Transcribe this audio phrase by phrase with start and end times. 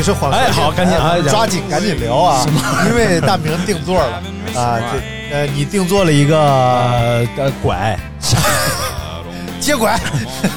[0.00, 2.46] 里是缓和哎好赶紧啊哎抓紧赶紧聊啊！
[2.88, 4.22] 因为大明定座了
[4.58, 7.98] 啊，这呃，你定做了一个呃呃拐，
[9.60, 10.00] 接拐，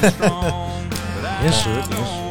[1.42, 2.24] 临时临时。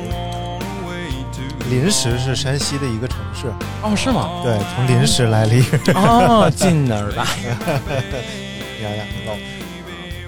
[1.69, 3.47] 临时是山西的一个城市，
[3.83, 4.27] 哦是吗？
[4.43, 7.23] 对，从临时来了一个哦， 进哪儿来？
[8.79, 9.05] 你看看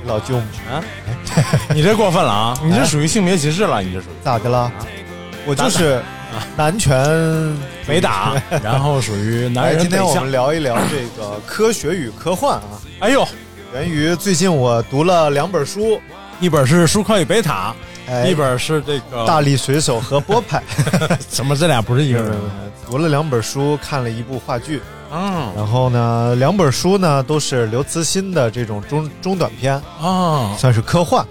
[0.05, 0.43] 老老舅母。
[0.71, 0.83] 啊，
[1.73, 2.57] 你这过分了啊！
[2.63, 4.13] 你这属于性别歧视了，你这属于。
[4.23, 4.71] 咋的了？
[5.47, 6.01] 我就是
[6.57, 6.97] 男拳
[7.87, 8.33] 没打，
[8.63, 10.31] 然后属于男哎，人今天我们。
[10.31, 13.27] 聊一聊这个科学与科幻啊，哎呦，
[13.73, 15.99] 源于最近我读了两本书，
[16.39, 17.73] 一本是舒克与贝塔，
[18.07, 18.25] 哎。
[18.27, 20.61] 一本是这个大力水手和波派，
[21.29, 21.55] 怎么？
[21.55, 22.33] 这俩不是一个人？
[22.89, 24.79] 读了两本书，看了一部话剧，
[25.11, 31.25] 嗯然后呢，两本书呢都是刘慈欣的这种中中短篇，啊，算是科幻。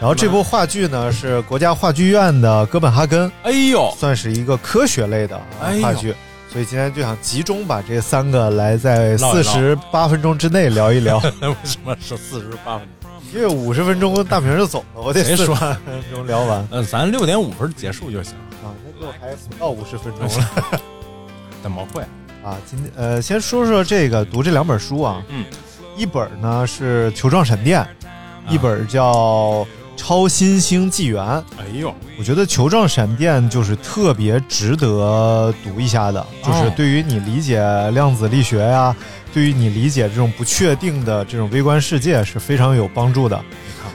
[0.00, 5.40] 然后这部话剧呢是国家话剧院的《哥本哈根》，哎呦，算是一个科学类的
[5.82, 6.14] 话剧。
[6.52, 13.10] 所以今天就想集中把这三个来在四十八分钟之内聊一聊， 为什么是四十八分钟？
[13.32, 15.76] 因为五十分钟大明就走了，我得四十分
[16.12, 18.34] 钟聊完嗯，咱六点五分结束就行。
[18.62, 20.80] 啊，那就还不到五十分钟了。
[21.60, 22.04] 怎么会？
[22.44, 25.44] 啊，今天呃，先说说这个读这两本书啊，嗯，
[25.96, 27.80] 一本呢是《球状闪电》，
[28.52, 29.12] 一本叫
[29.96, 31.24] 《超新星纪元》。
[31.56, 37.58] 哎呦，我觉得《球状闪电》就是特别值得读一下的，就是对于你理解
[37.92, 38.94] 量子力学呀、
[39.32, 43.42] 对于你理解这种不确定的这种微观世界是非常有帮助的。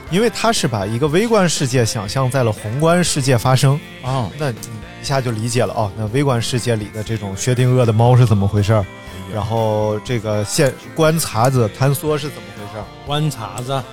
[0.09, 4.57] 因为它是把一个微观世界想象在了宏观世界发生，啊，那你
[5.01, 8.85] 一下就理解了哦，那微观世界里的这种薛定谔的猫是怎么回事儿，
[9.33, 12.83] 然后这个现观察者坍缩是怎么回事儿？
[13.05, 13.83] 观察着，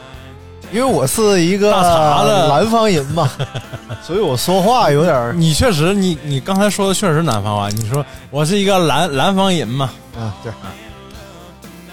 [0.73, 3.31] 因为我是一个大碴子南方人嘛，
[4.03, 7.69] 所以我说话有点儿你确实，你你刚才说的确实南方话。
[7.69, 9.91] 你说我是一个南南方人嘛？
[10.19, 10.53] 啊，对，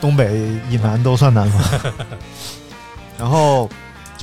[0.02, 0.34] 东北
[0.70, 1.92] 以南都算南方。
[3.18, 3.70] 然后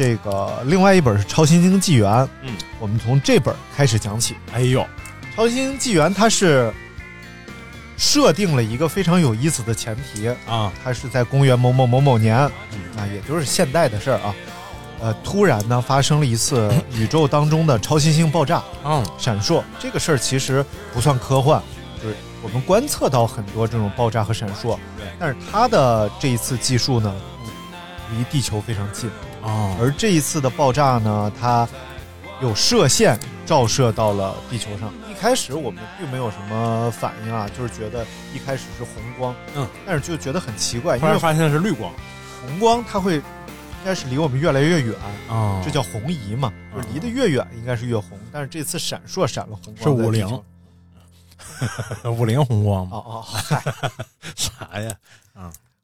[0.00, 4.34] 这个另外一本是《超新星纪元》，嗯，我们从这本开始讲起。
[4.50, 4.80] 哎呦，
[5.36, 6.72] 《超新星纪元》它是
[7.98, 12.50] 设定了一个非常有意思的前提，啊，它是在公元某某某某年，啊，
[13.12, 14.34] 也就是现代的事儿啊。
[15.02, 19.62] 呃，突然呢发生了一次宇宙当中的超新星爆炸，嗯，闪烁。
[19.78, 21.60] 这个事儿其实不算科幻，
[22.02, 25.06] 就是我们观测到很多这种爆炸和闪烁，对。
[25.18, 27.14] 但是它的这一次技术呢，
[28.16, 29.10] 离地球非常近，
[29.42, 31.68] 哦，而这一次的爆炸呢，它
[32.40, 34.92] 有射线照射到了地球上。
[35.10, 41.92] 一开始我们并没有什么反应啊，就是觉得一开始是红光，嗯，但是就觉得很奇怪，因为突然发现是绿光
[42.40, 44.94] 红光它会应该是离我们越来越远，
[45.28, 52.96] 啊这叫红移嘛，就是离得越远应该是越红，但是这次闪烁闪了红光是五菱在地球 五菱宏光吗？
[52.96, 53.62] 哦哦，嗨，
[54.36, 54.90] 啥呀？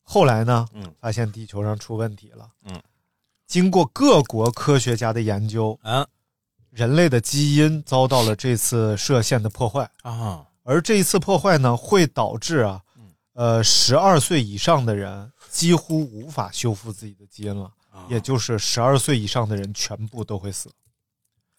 [0.03, 2.81] 后来呢，嗯发现地球上出问题了，嗯，
[3.47, 6.07] 经过各国科学家的研究，啊。
[6.71, 13.05] 人类的基因遭到了这次射线的破坏，啊，而这一次破坏呢，会导致啊，嗯。
[13.33, 18.05] 呃，十二岁以上的人几乎无法修复自己的基因了，啊。
[18.11, 20.71] 也就是十二岁以上的人全部都会死。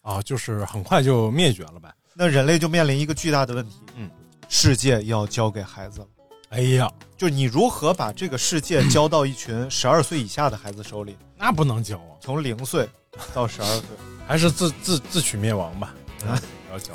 [0.04, 1.92] 啊，就是很快就灭绝了呗。
[2.14, 4.12] 那人类就面临一个巨大的问题，嗯，
[4.48, 6.08] 世界要交给孩子了。
[6.50, 12.88] 哎呀，就你如何把这个世界交到一群十二岁以下的孩子手里，那不能交啊，从零岁
[13.34, 13.84] 到十二岁，
[14.26, 15.94] 还是自自自取灭亡吧。
[16.26, 16.40] 啊？
[16.68, 16.94] 不要教。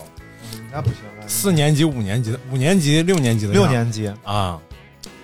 [0.70, 4.12] 那不行了，四年级、五年级的，五年级、六年级的六年级。
[4.25, 4.60] 啊，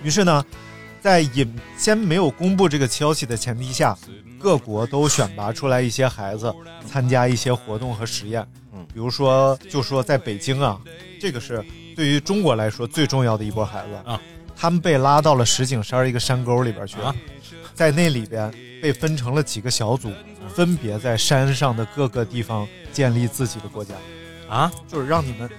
[0.03, 0.45] 于是呢，
[1.01, 3.97] 在隐先没有公布这个消息的前提下，
[4.39, 6.53] 各国都选拔出来一些孩子
[6.87, 8.47] 参加一些活动和实验。
[8.73, 10.79] 嗯，比如说，就说在北京啊，
[11.19, 11.63] 这个是
[11.99, 14.17] 对于中国来说最重要的一波孩子啊，
[14.55, 17.13] 他们被拉到了石景山一个山沟里边去，啊
[17.73, 18.49] 在那里边
[18.81, 20.09] 被分成了几个小组，
[20.47, 23.93] 分别在山上的各个地方建立自己的国家，
[24.47, 25.49] 啊，就是让你们。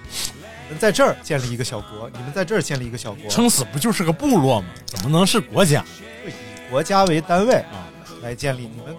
[0.78, 4.68] 在这儿建立一个小国，你们在这儿建立一个小国，撑死不就是个部落吗？
[4.86, 5.84] 怎么能是国家？
[6.26, 6.30] 以
[6.70, 7.84] 国家为单位啊
[8.22, 8.62] 来建立。
[8.62, 8.96] 你们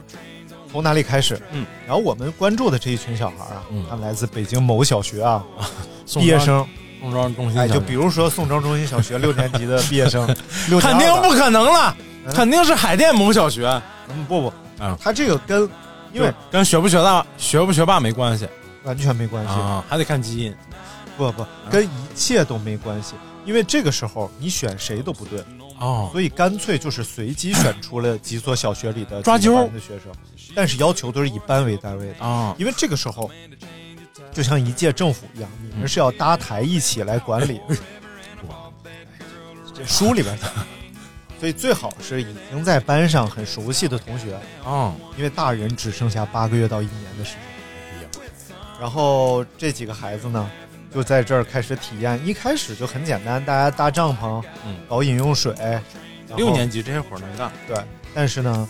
[0.71, 1.41] 从哪里开始？
[1.53, 5.43] 嗯，然后我们关注的这一群小孩啊，嗯他们来自北京某小学啊，
[6.05, 6.67] 宋毕业生，
[7.01, 10.25] 宋庄中心哎，就比如说宋庄中心小学六年级的毕业生，
[10.69, 11.93] 六肯定不可能了，
[12.25, 12.33] 嗯。
[12.33, 13.67] 肯定是海淀某小学，
[14.07, 15.67] 嗯不不，嗯他这个跟
[16.13, 18.47] 因为跟学不学大、学不学霸没关系。
[18.83, 20.55] 完全没关系，啊，还得看基因。
[21.17, 23.15] 不不，跟一切都没关系。
[23.43, 25.43] 因为这个时候你选谁都不对，
[25.79, 30.11] 哦，所以干脆就是随机选出了几所小学里的抓阄的学生，
[30.55, 32.25] 但是要求都是以班为单位的。
[32.25, 33.29] 啊，因为这个时候，
[34.31, 37.59] 就像一届政府一样，你们是要搭台一起来管理。
[39.73, 40.51] 这书里边的，
[41.39, 47.41] 所以最好是已经在班上很熟悉的同学，啊，因为大人只剩下八个月到一年的时间。
[48.79, 50.49] 然后这几个孩子呢，
[50.91, 52.19] 就在这儿开始体验。
[52.25, 55.53] 一开始就很简单，大家搭帐篷，嗯搞饮用水。
[56.35, 57.77] 六年级这些活儿能干对，
[58.13, 58.67] 但是呢，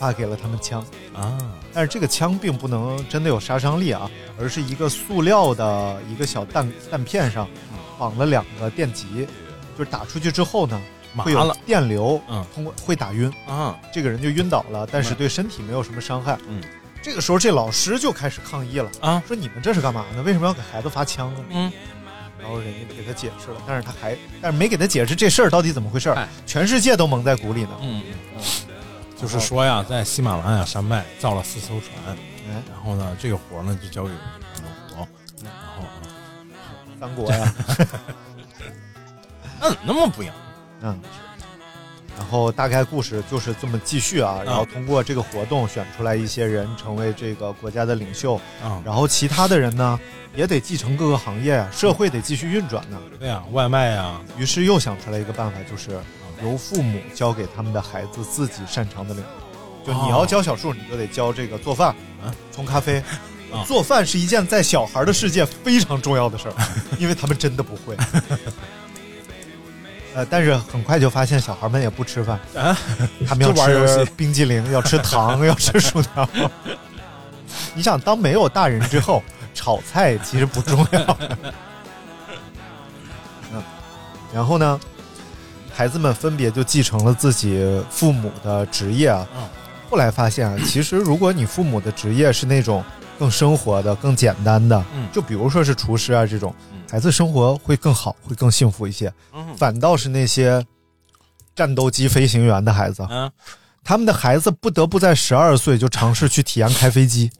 [0.00, 0.82] 发给了他们枪。
[1.14, 1.36] 啊，
[1.74, 4.10] 但是这个枪并不能真的有杀伤力啊，
[4.40, 7.46] 而是一个塑料的一个小弹弹片上
[7.98, 9.26] 绑了两个电极，
[9.76, 10.80] 就是打出去之后呢，
[11.12, 12.42] 麻会有了电流，嗯。
[12.54, 16.38] 通过会打晕，啊，这个人就晕倒了，但是对身体没有什么伤害。
[16.48, 16.62] 嗯，
[17.02, 20.22] 这个时候这老师就开始抗议了啊，说你们这是干嘛呢？
[20.22, 21.40] 为什么要给孩子发枪呢？
[21.50, 21.72] 嗯，
[22.40, 26.16] 然后人家给他解释了，但是他还但是没给他解释这事儿到底怎么回事儿。
[26.16, 27.70] 哎，全世界都蒙在鼓里呢。
[27.82, 28.02] 嗯
[28.34, 28.42] 嗯，
[29.20, 32.16] 就是说呀，在喜马拉雅山脉造了四艘船，
[32.48, 35.08] 哎，然后呢，这个活儿呢就交给老国，
[35.42, 35.90] 然后啊
[36.98, 37.54] 三国呀，
[39.60, 40.34] 那怎么那么不一样？
[40.82, 40.98] 嗯，
[42.16, 50.00] 然后大概故事就是这么继续啊，然后通过这个活动选出来一些人成为这个国家的领袖，啊，然后其他的人呢
[50.34, 52.98] 也得继承各个行业啊，社会得继续运转呢。
[53.18, 56.00] 对呀，外卖呀，于是又想出来一个办法，就是
[56.42, 59.86] 由父母教给他们的孩子自己擅长的领域。
[59.86, 61.88] 就你要教小树，你就得教这个做饭
[62.22, 62.98] 啊，冲咖啡。
[62.98, 66.54] 啊做饭是一件在小孩的世界非常重要的事儿，
[67.00, 67.96] 因为他们真的不会。
[70.14, 72.78] 呃，但是很快就发现小孩们也不吃饭，啊，
[73.26, 76.28] 他们 要吃戏冰激凌，要吃糖，要吃薯条。
[77.74, 79.20] 你想，当没有大人之后，
[79.52, 81.18] 炒菜其实不重要。
[83.52, 83.60] 嗯，
[84.32, 84.78] 然后呢，
[85.80, 89.26] 孩子们分别就继承了自己父母的职业啊。
[89.34, 89.48] 嗯。
[89.88, 92.84] 后来发现啊， 其实如果你父母的职业是那种
[93.18, 95.08] 更生活的、更简单的，嗯。
[95.10, 99.10] 就比如说是厨师啊这种嗯，孩子生活会更好，会更幸福一些。
[99.32, 100.62] 嗯反倒是那些
[101.56, 103.32] 战斗机飞行员的孩子，嗯，
[103.82, 107.30] 他们的孩子不得不在十二岁就尝试去体验开飞机，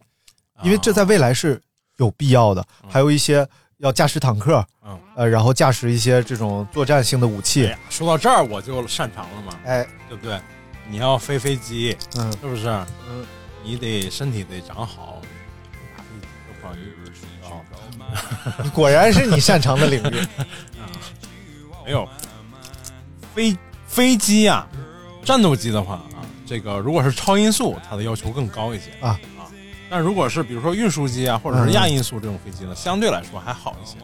[0.62, 1.60] 因为这在未来是
[1.98, 2.64] 有必要的。
[2.88, 3.46] 还有一些
[3.80, 10.38] 要驾驶坦克，嗯，呃，然后驾驶一些这种作战性的武哎器呀，，说到这儿我就擅长了嘛，哎，对不对？
[10.88, 12.68] 你要飞飞机，嗯是不是？
[13.08, 13.24] 嗯，
[13.64, 15.20] 你得身体得长好，
[18.74, 20.26] 果然是你擅长的领域。
[21.84, 22.06] 没有
[23.34, 23.56] 飞
[23.86, 24.66] 飞机呀、
[25.24, 29.39] 战斗机的话啊，这个如果是超音速，它的要求更高一些啊啊。
[29.90, 33.96] 但如果是比如说运输机啊，或者是亚音速这种飞机呢，相对来说还好一些。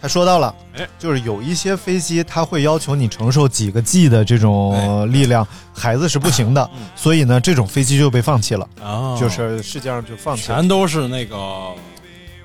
[0.00, 10.56] 他说到了哎，就是有一些飞机，它会要求你承受几个 G 的这种力量，孩子是不行的，嗯所以呢，这种飞机就被放弃了，啊，就是世界上就放弃了。
[10.56, 11.36] 全都是那个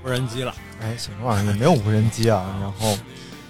[0.06, 0.54] 无人机了。
[0.82, 1.52] 哎，什么玩意儿？
[1.52, 2.46] 也没有无人机啊。
[2.62, 2.98] 然后，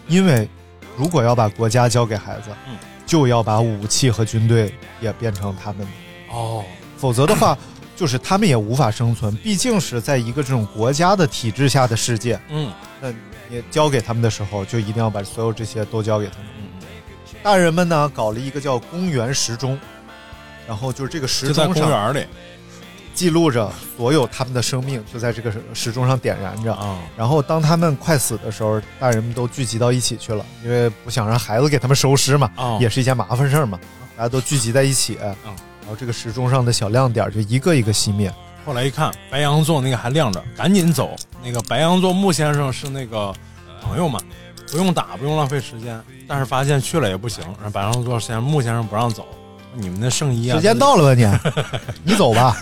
[0.07, 0.49] 因为
[0.97, 2.75] 如果要把国家交给孩子，嗯
[3.05, 5.87] 就要把武器和军队也变成他们的，
[6.31, 6.63] 哦，
[6.97, 7.57] 否则的话，
[7.99, 9.35] 就是他们也无法生存。
[9.43, 13.11] 毕竟是在一个这种国家的体制下的世界，嗯那
[13.49, 16.45] 你交给他们的时候，就一定要把所有这些都交给他们。
[16.61, 16.79] 嗯，
[17.43, 19.77] 大人们呢，搞了一个叫公园时钟，
[20.65, 22.25] 然后就是这个时钟上公园里
[23.13, 26.73] 记录着所有他们的生命，就在这个时钟上点燃着。
[26.73, 33.77] 啊，然后当他们快死的时候，大人们都聚集到一起去了，因为不想让孩子给他们收尸嘛，哦也是一件麻烦事儿嘛。
[34.15, 35.35] 大家都聚集在一起，然
[35.89, 38.31] 后这个时钟上的小亮点就一个一个熄灭。
[38.65, 41.15] 后来一看，白羊座那个还亮着，赶紧走。
[41.43, 43.33] 那个白羊座穆先生是那个
[43.81, 44.19] 朋友嘛，
[44.69, 45.99] 不用打，不用浪费时间。
[46.27, 49.25] 但是发现去了也不行，让白羊座先生穆先生不让走，
[49.73, 51.25] 你们的圣衣啊，时间到了吧你？
[52.11, 52.55] 你走吧。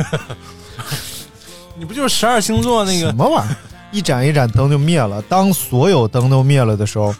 [1.76, 3.56] 你不就是十二星座那个什么玩意儿？
[3.92, 5.22] 一盏一盏灯就灭了。
[5.24, 7.14] 当所有灯都灭了的时候，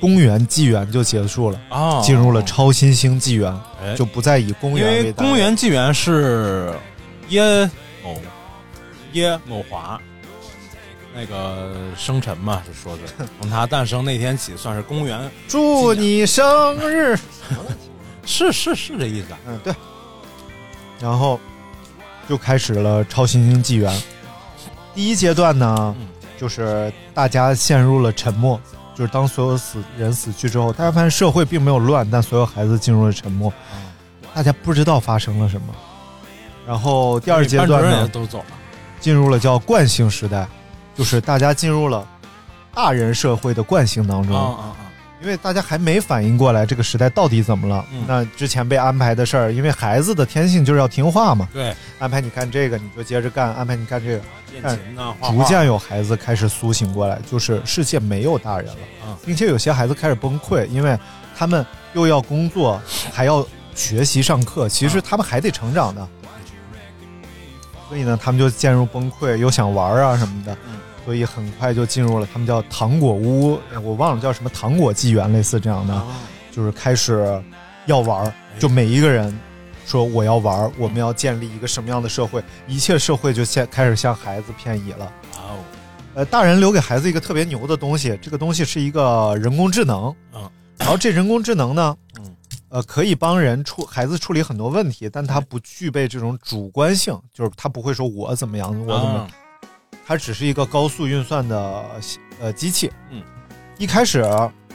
[0.00, 6.72] 公元纪元就结束了啊，进入了超新星纪元，哎就不再以公元因为单位为公元纪元是
[7.28, 7.70] 耶
[8.02, 8.18] 某
[9.12, 10.00] 耶某华
[11.14, 13.02] 那个生辰嘛，是说的
[13.40, 17.18] 从他诞生那天起算是公元，祝你生日。
[18.24, 19.38] 是是是这意思啊。
[19.48, 19.74] 嗯，对。
[21.00, 21.40] 然后
[22.28, 23.92] 就开始了超新星纪元。
[24.94, 25.96] 第一阶段呢，
[26.38, 28.60] 就是大家陷入了沉默，
[29.00, 33.50] 就是当所有死人死去之后，大家发现社会并没有乱，但所有孩子进入了沉默，
[34.34, 35.68] 大家不知道发生了什么。
[36.66, 38.44] 然后第二阶段呢，都走了，
[39.00, 40.46] 进入了叫惯性时代，
[40.94, 42.06] 就是大家进入了
[42.74, 44.36] 大人社会的惯性当中。
[45.20, 47.84] 因为大家还没反应过来这个时代到底怎么了。
[47.92, 48.04] 嗯。
[48.06, 59.16] 那之前被安排的事儿，因为孩子的天性就是要听话嘛，对，安排你干这个你就接着干，安排你干这个，练但琴呐，画画逐渐有孩子开始苏醒过来，就是世界没有大人了，嗯。
[59.24, 60.98] 并且有些孩子开始崩溃，因为
[61.36, 62.80] 他们又要工作，
[63.12, 66.06] 还要学习上课，其实他们还得成长的。
[67.88, 70.56] 所以呢，他们就陷入崩溃，又想玩啊什么的，
[71.10, 76.06] 所以很快就进入了他们叫糖果屋，我忘了叫什么糖果纪元，类似这样的，
[76.52, 77.42] 就是开始
[77.86, 79.36] 要玩儿，就每一个人
[79.84, 85.12] 说我要玩儿，我们要建立一个什么样的社会，一切社会就先开始向孩子偏移了。
[85.34, 85.58] 哇哦，
[86.14, 90.48] 呃，大人留给孩子一个特别牛的东西，这个东西是一个人工智能，嗯，
[90.78, 92.36] 然后这人工智能呢，嗯，
[92.68, 99.28] 呃，可以帮人处孩子处理很多问题，但它不具备这种主观性，就是他不会说我怎么样，我怎么
[100.10, 101.84] 它只是一个高速运算的
[102.40, 102.90] 呃机器。
[103.12, 103.22] 嗯，
[103.78, 104.24] 一开始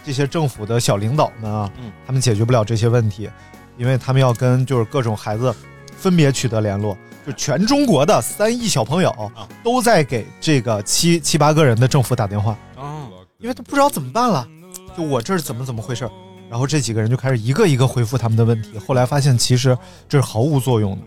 [0.01, 1.91] 这些政府的小领导们啊，嗯。
[2.07, 3.29] 他们解决不了这些问题，
[3.77, 5.53] 因为他们要跟就是各种孩子
[5.97, 9.45] 分别取得联络，就全中国的三亿小朋友啊。
[9.61, 14.47] 都在给这个七七八个人的政府打电话，啊，因为他不知道怎么办了，
[14.95, 16.09] 就我这是怎么怎么回事
[16.49, 19.77] 然后这几个人就开始一个一个回复他们的问题，后来发现其实
[20.07, 21.01] 这是毫无作用的，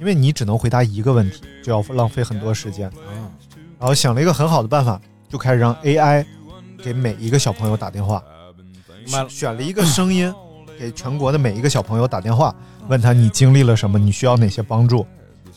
[0.00, 2.90] 因为你只能回答一个问题，就要浪费很多时间。
[3.12, 3.30] 嗯
[3.84, 4.98] 然后想了一个很好的办法，
[5.28, 6.24] 就开始让 AI
[6.82, 8.24] 给每一个小朋友打电话，
[9.28, 10.34] 选了一个声音，
[10.78, 12.54] 给全国的每一个小朋友打电话，
[12.88, 15.06] 问他你经历了什么，你需要哪些帮助。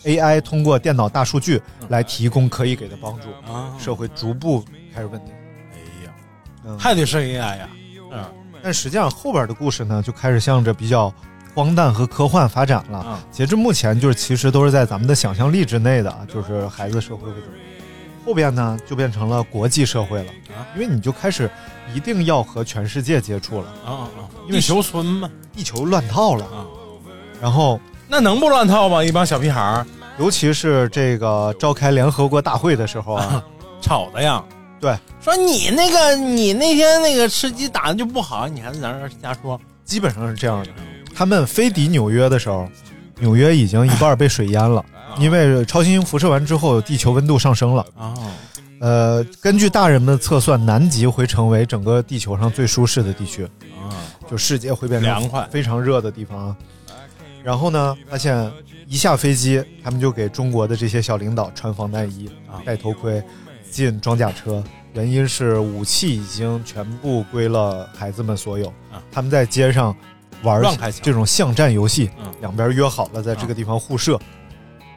[0.04, 4.62] AI 通过电脑大数据来提供可以给的帮助，啊，社会逐步
[4.94, 5.34] 开始稳定。
[5.72, 6.12] 哎呀，
[6.66, 7.70] 嗯，还得是 AI 呀，
[8.12, 8.26] 嗯
[8.62, 11.14] 但实际上后边的故事呢，就开始向着比较
[11.56, 12.98] 荒诞和科幻发展了。
[12.98, 17.64] 啊截至目前，就是其实都是在咱们的想象力之内的，啊，就是孩子社会会怎么样。
[18.28, 21.50] 后边呢，就变成了国际社会了，啊因为你就开始
[21.96, 24.28] 一定要和全世界接触了，啊啊！
[24.48, 26.44] 因为地球村嘛，地球乱套了。
[26.44, 26.68] 啊，
[27.42, 29.02] 然后，那能不乱套吗？
[29.02, 29.86] 一帮小屁孩儿
[30.20, 33.42] 尤其是这个召开联合国大会的时候啊，
[33.82, 34.44] 吵的呀。
[34.82, 39.58] 对，说你那个你那天那个吃鸡打的就不好，你还在那儿瞎说。
[39.86, 40.70] 基本上是这样的。
[41.16, 42.68] 他们飞抵纽约的时候，
[43.20, 44.84] 纽约已经一半被水淹了，
[45.20, 47.86] 因为超新星辐射完之后，地球温度上升了。
[47.98, 48.14] 啊，
[48.80, 53.90] 呃，根据大人们的测算，南极会成为整个地球上最舒适的地区，啊，
[54.30, 55.48] 就世界会变成凉快。
[55.50, 56.50] 非常热的地方。
[56.50, 56.56] 啊。
[57.44, 58.52] 然后呢，发现
[58.88, 62.62] 一下飞机，他们就给中国的这些小领导穿防弹衣、啊。
[62.66, 63.24] 戴头盔、
[63.72, 68.68] 进装甲车，原因是武器已经全部归了孩子们所有。
[68.92, 69.02] 啊。
[69.12, 69.96] 他们在街上
[70.44, 70.62] 玩
[71.02, 72.32] 这种巷战游戏，嗯。
[72.42, 74.20] 两边约好了在这个地方互射。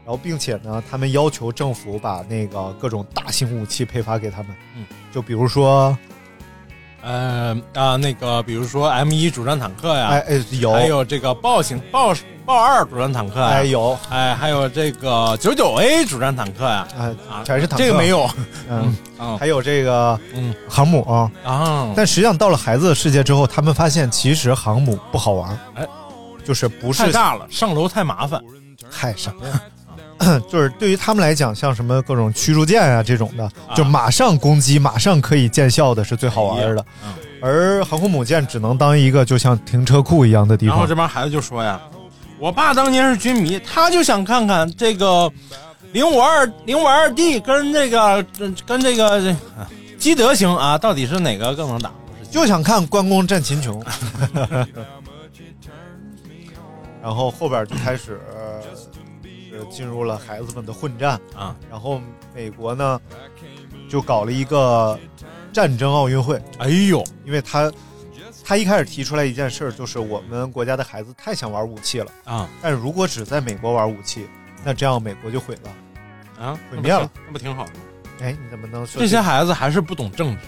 [0.05, 5.97] 然后，并且呢，他们要求政府把那个各种大型武器配发给他们，嗯，就比如说，
[7.03, 12.15] 呃啊，那个比如说 M 一主战坦克呀，哎哎有，还有这个豹型豹
[12.45, 18.29] 豹二主战坦克呀，哎有，哎，还有这个九九 A 主战坦克呀，哎啊，全是坦克，这个没，有，
[18.69, 20.55] 嗯，啊 还有这个嗯。
[20.69, 21.31] 航母啊。
[21.45, 25.87] 啊，但实际上到了孩子的世界之后，他们发现其实航母不好玩，哎，
[26.45, 28.43] 就是不是太大了，上楼太麻烦，
[28.91, 29.61] 太什么呀？
[30.49, 36.85] 就是对于他们来讲，像什么各种驱逐舰啊这种的，啊就马上攻击、马上可以见效的是最好玩的。
[37.05, 37.13] 嗯
[37.43, 40.95] 而航空母舰只能当一个就像停车库一样的地方然后这。
[40.95, 41.81] 帮孩子就说呀
[42.39, 45.33] ：“我爸当年是军迷，他就想看看这个
[45.93, 48.23] 零五二零五二 D 跟这个
[48.67, 49.35] 跟这个这
[49.97, 51.91] 基德型啊，到底是哪个更能打？
[52.31, 53.83] 就想看关公战秦琼。
[57.03, 58.21] 然后后边就开始
[59.65, 61.57] 呃是进入了孩子们的混战啊。
[61.71, 62.01] 然后
[62.35, 63.01] 美国呢
[63.89, 64.99] 就搞了一个
[65.53, 67.73] 战争奥运会，哎呦，因为他
[68.45, 74.29] 他一开始提出来一件事儿，就是我们国家的孩子太想玩武器了啊，但是如果只在美国玩武器，
[74.65, 75.71] 那这样美国就毁了。
[76.45, 77.81] 啊，毁灭了，那不挺好的吗？
[78.21, 80.43] 哎，你怎么能说这些孩子还是不懂政治，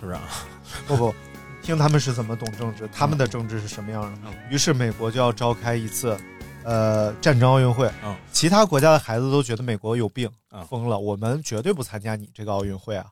[0.00, 0.22] 是不是啊？
[0.86, 1.14] 不不，
[1.62, 4.18] 听他们是怎么懂政治，他们的政治是什么样的？
[4.26, 6.18] 嗯于是美国就要召开一次，
[6.64, 7.90] 呃，战争奥运会。
[8.02, 13.06] 嗯其他国家的孩子都觉得美国有病嗯，疯了，我们绝对不参加你这个奥运会啊！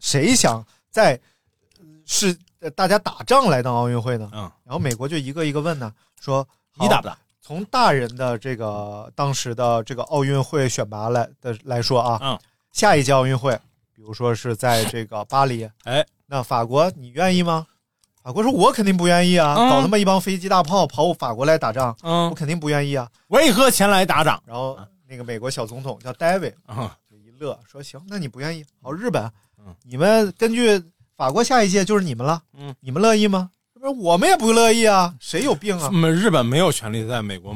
[0.00, 1.12] 谁想在
[1.78, 4.28] 呃是呃大家打仗来当奥运会呢？
[4.32, 7.06] 嗯，然后美国就一个一个问呢，说你打不？
[7.06, 7.18] 打？
[7.40, 12.38] 从大人的这个当时的这个奥运会选拔来的来说啊，嗯，
[12.72, 13.54] 下一届奥运会，
[13.94, 17.66] 比如说是在这个巴黎，哎，那法国你愿意吗？
[18.26, 23.08] 法国说：“我肯定不愿意啊，嗯搞他妈一帮飞机大炮跑法国来打仗，嗯我，肯定不愿意啊。
[23.28, 24.42] 为何前来打仗”？
[24.44, 24.76] 然后
[25.08, 28.64] 那个美国小总统叫戴维啊，就一乐说：“行，那你不愿意？
[28.82, 29.22] 好，日本
[29.64, 30.82] 嗯，你们根据
[31.16, 33.48] 法国下一届就是你们了，嗯，你们乐意吗？
[33.72, 35.88] 这不是我们也不乐意啊，谁有病啊？
[36.10, 37.54] 日本没有权利在美国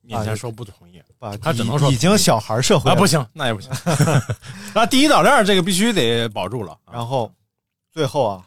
[0.00, 3.70] 面前说不同意啊他只能说已已经小孩社会啊，不行，那也不行。
[4.74, 6.78] 那第一岛链这个必须得保住了。
[6.90, 7.30] 然后
[7.92, 8.42] 最后啊，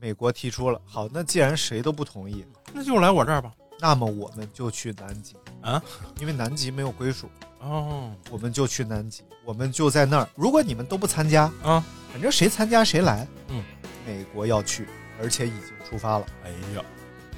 [0.00, 3.52] 美国提出了，好，那既然谁都不同意，那就来我这儿吧。
[3.80, 5.82] 那么我们就去南极啊，
[6.20, 7.28] 因为南极没有归属，
[7.60, 10.28] 哦，我们就去南极，我们就在那儿。
[10.34, 13.26] 如果你们都不参加啊，反正谁参加谁来。
[13.48, 13.62] 嗯，
[14.06, 14.88] 美国要去，
[15.20, 16.26] 而且已经出发了。
[16.44, 16.84] 哎呀，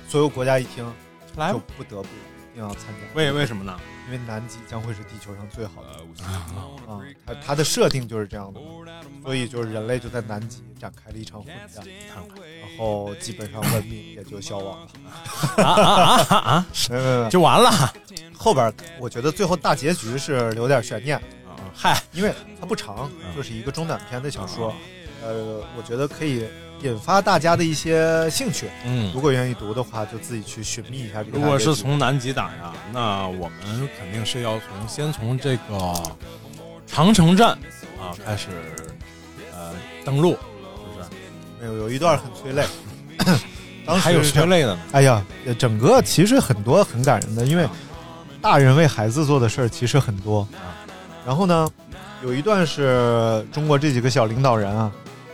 [0.09, 0.85] 所有国家一听，
[1.27, 3.15] 就来就，不得不一定要参加。
[3.15, 3.79] 为为什么呢？
[4.07, 6.47] 因为南极将会是地球上最好的啊，
[6.89, 8.61] 啊，它它的设定就是这样的，
[9.23, 12.19] 所以就是人类就在南极展开了一场混战，然
[12.77, 15.65] 后基本上文明也就消亡了。
[15.65, 16.67] 啊啊啊啊！
[16.91, 17.71] 没有没有没就完了。
[18.37, 21.17] 后边我觉得最后大结局是留点悬念，
[21.47, 24.75] 啊嗨，因为它不长，就是一个中短篇的小说，
[25.23, 26.47] 呃，我觉得可以
[26.83, 28.69] 引发大家的一些兴趣。
[28.85, 31.59] 嗯，如果愿意读的话，就自己去寻觅一下这个如果。
[31.59, 36.03] 是从南极打呀，那我们肯定是要从先从这个
[36.87, 37.51] 长城站
[37.99, 38.49] 啊开始，
[39.53, 39.73] 呃，
[40.05, 40.37] 登陆，是
[40.97, 41.09] 不是？
[41.61, 42.65] 没有有一段很催泪，
[43.85, 44.81] 当时还有催泪的呢。
[44.93, 45.25] 哎呀，
[45.59, 47.69] 整个其实很多很感人的，因为
[48.41, 50.41] 大人为孩子做的事儿其实很多。
[50.41, 50.79] 啊
[51.27, 51.71] 然后呢，
[52.25, 54.91] 有一段是中国这几个小领导人啊，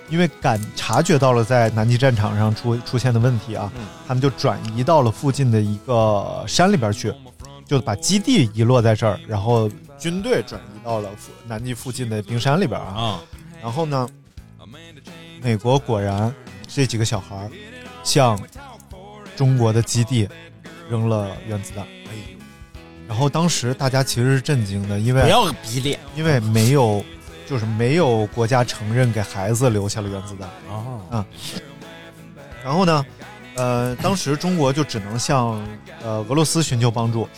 [0.09, 7.13] 因为感察觉到了在南极战场上出出现的问题啊，嗯他们就转移到了附近的一个山里边去，
[7.67, 12.87] 就把基地遗落在这儿，然后军队转移到了附南极附近的冰山里边啊。
[12.87, 13.21] 啊，
[13.63, 14.09] 然后呢，
[15.43, 16.33] 美国果然
[16.69, 17.49] 这几个小孩
[18.05, 18.39] 向
[19.35, 20.29] 中国的基地
[20.89, 21.85] 扔了原子弹。
[23.09, 27.05] 然后当时大家其实是震惊的，因为不要逼脸因为没有，
[27.49, 30.49] 就是没有国家承认给孩子留下了原子弹。
[31.11, 31.25] 啊！
[32.65, 33.07] 然后呢，
[33.55, 35.63] 呃，当时中国就只能向
[36.03, 37.29] 呃俄罗斯寻求帮助，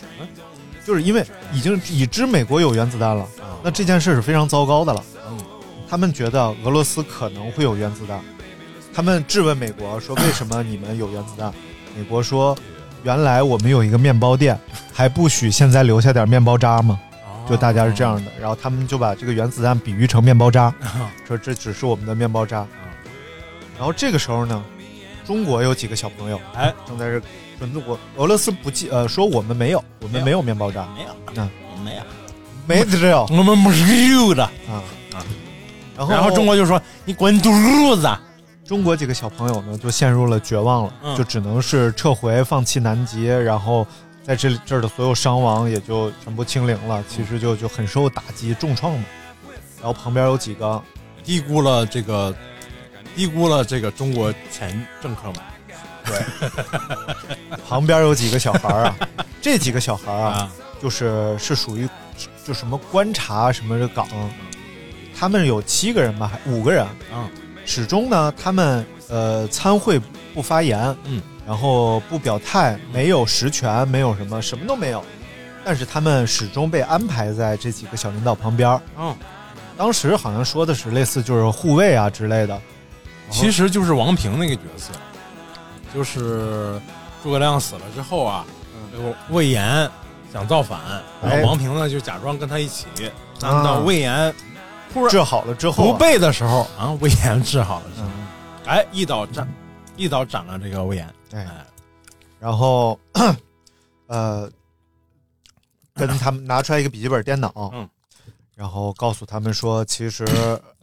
[0.85, 3.27] 就是因为已经已知美国有原子弹了，
[3.63, 5.03] 那这件事是非常糟糕的了。
[5.29, 5.37] 嗯，
[5.87, 8.19] 他们觉得俄罗斯可能会有原子弹，
[8.91, 11.53] 他们质问美国说：“为什么你们有原子弹？”
[11.95, 12.57] 美国说
[13.03, 14.59] ：“原来我们有一个面包店，
[14.91, 16.99] 还不许现在留下点面包渣吗？”
[17.49, 20.71] 就大家是这样的，然后他们就把这个原子弹比喻成面包渣，
[21.27, 22.67] 说这只是我们的面包渣。
[23.75, 24.63] 然后这个时候呢，
[25.25, 27.19] 中国有几个小朋友，哎，正在这
[27.65, 31.49] 说我俄罗斯不记呃说我们没有，我们没有面包渣，没有，啊，
[31.83, 32.03] 没有，
[32.67, 34.43] 没这有我们没有的。
[34.43, 34.83] 啊
[35.13, 35.25] 啊。
[35.97, 38.07] 然后然后中国就说：“你滚犊子！”
[38.63, 43.85] 中国几个小朋友呢就陷入了绝望了，嗯就只能是撤回，放弃南极，然后
[44.23, 49.05] 在这里这儿的所有伤亡也就全部清零了，其实就就很受打击，重创嘛。
[49.77, 50.81] 然后旁边有几个。
[51.21, 52.33] 低估了这个，
[53.15, 55.35] 低估了这个中国前政客们。
[56.05, 57.59] 对。
[57.67, 58.95] 旁边有几个小孩儿啊，
[59.39, 60.51] 这几个小孩儿啊，啊。
[60.81, 61.87] 就是是属于
[62.43, 64.07] 就什么观察什么的岗，
[65.15, 67.29] 他们有七个人吧，还五个人，嗯，
[67.69, 70.01] 始终呢，他们呃参会
[70.33, 75.05] 不发言，嗯，然后不表态，没有实权，没有什么，什么都没有，
[75.63, 78.81] 但是他们始终被安排在这几个小领导旁边儿。
[78.97, 79.15] 嗯，
[79.77, 82.59] 当时好像说的是类似就是护卫啊之类的，
[83.29, 84.91] 其实就是王平那个角色，
[85.93, 86.81] 就是
[87.21, 88.43] 诸葛亮死了之后啊，
[88.91, 89.87] 这个魏延
[90.33, 90.79] 想造反，
[91.21, 91.41] 然哎。
[91.43, 92.87] 后王平呢就假装跟他一起。
[93.05, 93.13] 啊。
[93.39, 94.33] 当到魏延
[94.91, 98.27] 突然治好了之后、不啊，备的时候啊，胃炎治好了之后，嗯，
[98.65, 99.47] 哎，一刀斩，
[99.95, 101.05] 一刀斩了这个胃炎。
[101.31, 101.65] 哎哎，
[102.39, 102.99] 然后
[104.07, 104.49] 呃，
[105.93, 107.87] 跟他们拿出来一个笔记本电脑，嗯，
[108.55, 110.25] 然后告诉他们说，其实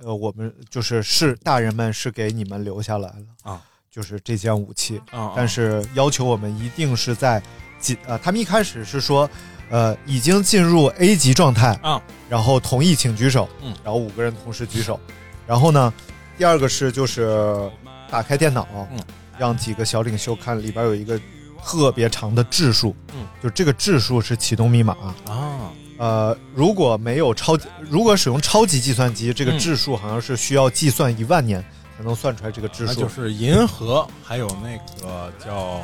[0.03, 7.43] 呃，我们就是是大人们是给你们留下来了啊，就是这件武器，啊，但是要求我们一定是在
[7.81, 9.29] 进呃，他们一开始是说，
[9.69, 14.99] 呃，已经进入 A 级状态啊，然后同意请举手，嗯，然后五个人同时举手，
[15.47, 15.93] 然后呢，
[16.39, 17.71] 第二个是就是
[18.11, 19.01] 打开电脑，嗯，
[19.39, 21.21] 让几个小领袖看里边有一个
[21.65, 24.97] 特别长的质数，嗯，就这个质数是启动密码。
[25.27, 29.59] 啊，呃，如果没有超级，如果使用超级计算机，这个嗯。
[29.59, 31.61] 质数好像是需要计算一万年
[31.97, 35.81] 才能算出来这个质数，就是银河，还有那个叫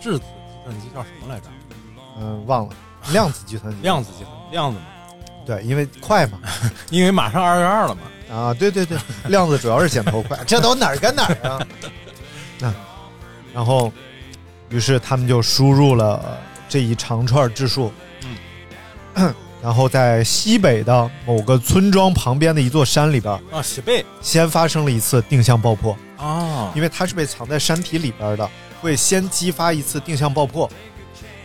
[0.00, 1.46] 质子计算机叫什么来着？
[2.20, 2.74] 嗯，忘了，
[3.12, 4.84] 量子计算机，量子计算量子嘛，
[5.46, 6.38] 对，因为快嘛，
[6.90, 8.02] 因为马上二月二了嘛。
[8.30, 11.58] 啊，对对对，量子主要是剪头快， 这都哪儿跟哪儿啊？
[12.60, 12.74] 那，
[13.54, 13.90] 然后，
[14.68, 17.90] 于是他们就输入了这一长串质数，
[19.14, 24.04] 嗯， 然后在西北的某个村庄旁边的一座山里边，啊，西北。
[24.20, 28.46] 先发生了一次定向爆破，啊，因为它是被藏在山体里边的，
[28.82, 30.70] 会先激发一次定向爆破，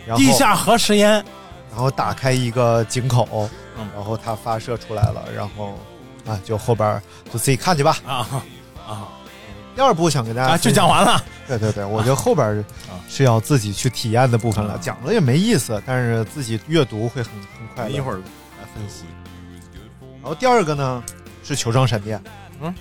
[0.06, 1.24] 然后地下核实验
[1.74, 5.74] 然后打开一个井口，嗯然后它发射出来了，然后
[6.24, 7.98] 啊，就后边就自己看去吧。
[8.06, 8.28] 啊
[8.88, 9.08] 啊
[9.76, 11.20] 第二部想给大家啊，就讲完了。
[11.48, 12.64] 对对对，我觉得后边
[13.10, 17.90] 是要自己去体验的部分了，讲了也没意思，但是自己阅读会很很快乐。
[17.90, 19.06] 一会儿来分析。
[20.22, 21.04] 然后第二个呢
[21.44, 22.22] 是球状闪电，
[22.62, 22.72] 嗯，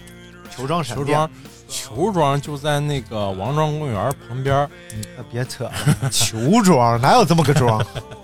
[0.55, 1.19] 球状闪电，
[1.67, 7.83] 球庄，球庄就在那个王庄公园旁边，你可别扯了，球庄哪有这么个庄？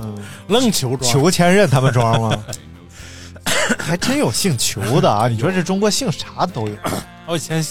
[0.00, 0.14] 嗯，
[0.48, 1.10] 愣球庄。
[1.10, 2.44] 裘千仞他们装吗？
[3.78, 5.28] 还真有姓裘的啊！
[5.28, 6.76] 你说这中国姓啥都有，
[7.26, 7.64] 我以前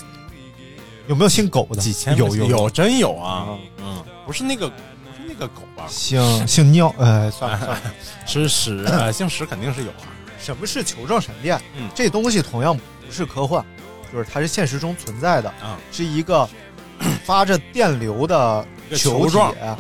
[1.08, 1.82] 有没有姓狗的？
[1.82, 4.76] 几千有有有真有啊嗯，嗯，不是那个不
[5.16, 5.86] 是那个狗吧？
[5.88, 7.82] 姓姓尿，呃，算了算了。
[8.26, 10.08] 是屎，啊，姓屎肯定是有啊。
[10.40, 11.60] 什么是球状闪电？
[11.78, 13.64] 嗯这东西同样不是科幻，
[14.12, 16.48] 就是它是现实中存在的，啊，是一个
[17.26, 19.78] 发着电流的球状，嗯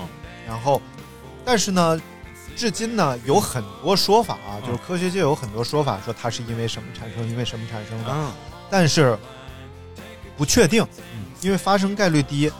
[0.47, 0.81] 然后，
[1.43, 1.99] 但是呢，
[2.56, 4.68] 至今呢有很多说法啊，嗯。
[4.68, 8.32] 就是科学界有很多说法说它是因为什么产生，因为什么产生的，嗯。
[8.70, 9.18] 但是
[10.38, 12.52] 不确定嗯，因为发生概率低，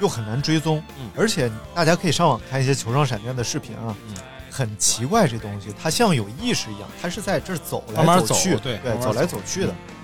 [0.00, 1.08] 又很难追踪，嗯。
[1.16, 4.14] 而且大家可以上网看一些球状闪电的视频啊，嗯。
[4.50, 9.68] 很奇怪这东西，它像有意识一样，它是在这儿走来慢慢走去，走对走来走走去的。
[9.68, 9.95] 嗯，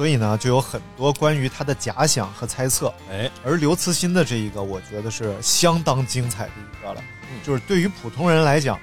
[0.00, 2.90] 所以呢，就有很多关于他的假想和猜测。
[3.10, 7.38] 哎，而刘慈欣的这一个，我觉得是相当精彩的一个了，嗯。
[7.44, 8.80] 就是对于普通人来讲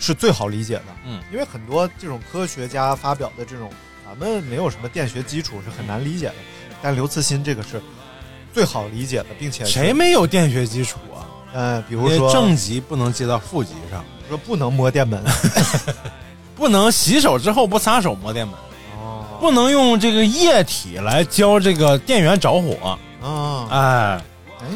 [0.00, 3.70] 是最好理解的，嗯，因为很多这种科学家发表的这种，
[4.06, 6.34] 咱们没有什么电学基础是很难理解的，
[6.80, 7.78] 但刘慈欣这个是
[8.54, 11.28] 最好理解的，并且谁没有电学基础啊？
[11.52, 15.22] 呃，比如说正极不能接到负极上，说不能摸电门，
[16.56, 18.60] 不能洗手之后不擦手摸电门，哦
[19.40, 22.98] 不能用这个液体来教这个电源着火。
[23.20, 24.22] 啊，哎，
[24.60, 24.66] 哎，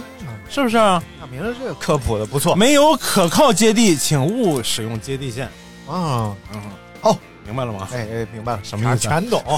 [0.48, 1.02] 是不是啊？
[1.20, 5.46] 大明儿这个科普的不错没有可靠接地，请勿使用接地线。
[5.86, 6.62] 啊，嗯，
[7.02, 7.88] 哦，明白了吗？
[7.92, 9.40] 哎哎，明白了，什么意思啊全懂。
[9.42, 9.56] 啊，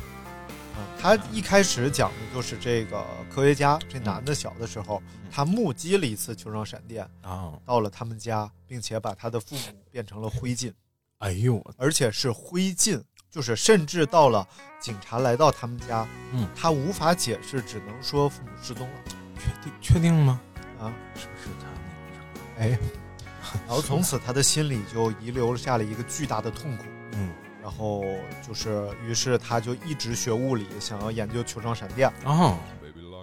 [1.00, 10.72] 他一开始讲的就是这个科学家，这男的小的时候，他目击了一次球状闪电，啊，到了他们家，并且把他的父母变成了灰烬，
[11.18, 13.00] 哎呦，而且是灰烬，
[13.36, 14.48] 就是甚至到了
[14.80, 18.94] 警察来到他们家，嗯，他无法解释，只能说父母失踪了
[19.38, 20.40] 确定确定吗？
[20.80, 22.78] 啊，是不是他哎，
[23.68, 26.84] 然后从此他的心里就遗留下了一个巨大的痛苦。
[27.12, 27.28] 嗯。
[27.62, 28.02] 然后
[28.46, 32.10] 就是，于是他就一直学物理，想要研究球状闪电。
[32.24, 32.56] 哦，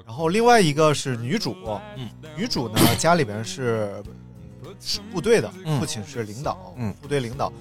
[0.06, 1.56] 然后另外一个是女主，
[1.96, 4.04] 嗯，女主呢家里边是
[4.80, 5.80] 是部队的，嗯。
[5.80, 6.94] 父亲是领导，嗯。
[7.02, 7.52] 部队领导，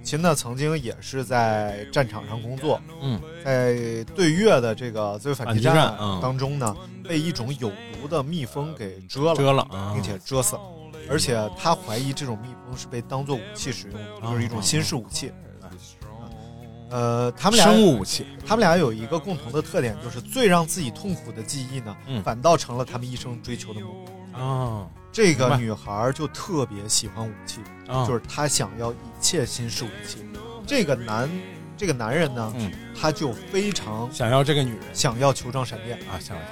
[0.00, 6.74] 母亲呢曾经也是在战场上工作，嗯在对越的这个自卫反击战当中呢，
[7.06, 10.62] 被一种有毒的蜜蜂给蛰了，蛰了啊，并且蛰死了。
[11.08, 15.30] 而且他怀疑这种蜜蜂是被当做武器使用的，啊就是一种新式武器。
[16.88, 18.26] 呃，他们俩生物武器。
[18.46, 24.42] 他们俩有一个共同的特点，就是最让自己痛苦的记忆呢，嗯反倒成了他们一生追求的目标。
[24.42, 24.88] 啊
[25.20, 30.24] 这个女孩儿就特别喜欢武器，啊，就是她想要一切新式武器。
[30.66, 31.28] 这个男，
[31.76, 34.80] 这个男人呢，嗯，他就非常想要这个女人。
[34.94, 36.42] 想要球状闪电，啊，想要。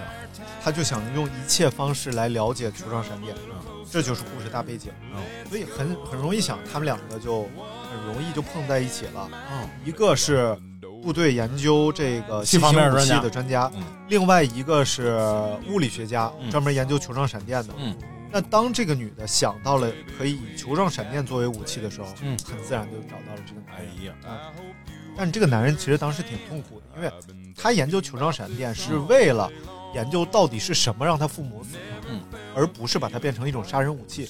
[0.62, 3.54] 他就想用一切方式来了解球状闪电，嗯。
[3.90, 4.92] 这就是故事大背景。
[5.14, 5.22] 嗯。
[5.48, 7.48] 所以很很容易想，他们两个就
[7.90, 9.31] 很容易就碰在一起了。
[9.50, 10.54] 哦一个是
[11.02, 13.83] 部队研究这个新型武器的专家，嗯。
[14.09, 15.16] 另外一个是
[15.70, 16.50] 物理学家，嗯。
[16.50, 17.72] 专门研究球状闪电的。
[17.78, 17.96] 嗯
[18.31, 22.37] 那当这个女的想到了可以以球状闪电作为武器的时候，嗯。
[22.45, 23.91] 很自然就找到了这个男人。
[24.01, 24.14] 哎呀，
[25.17, 27.11] 但这个男人其实当时挺痛苦的，因为
[27.57, 29.51] 他研究球状闪电是为了
[29.95, 31.71] 研究到底是什么让他父母死，
[32.09, 32.21] 嗯，
[32.55, 34.29] 而不是把它变成一种杀人武器。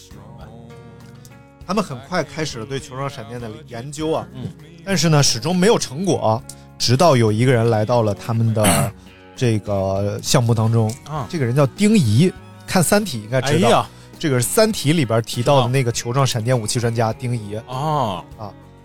[1.67, 4.51] 他们很快开始了对球状闪电的研究啊，嗯，
[4.83, 6.43] 但是呢，始终没有成果，
[6.79, 8.93] 直到有一个人来到了他们的
[9.37, 12.33] 这个项目当中，啊，这个人叫丁仪，
[12.69, 13.87] 看《三体》应该知道，哎，
[14.19, 18.25] 这个是《三体》里边提到的那个球状闪电武器专家丁仪，哦，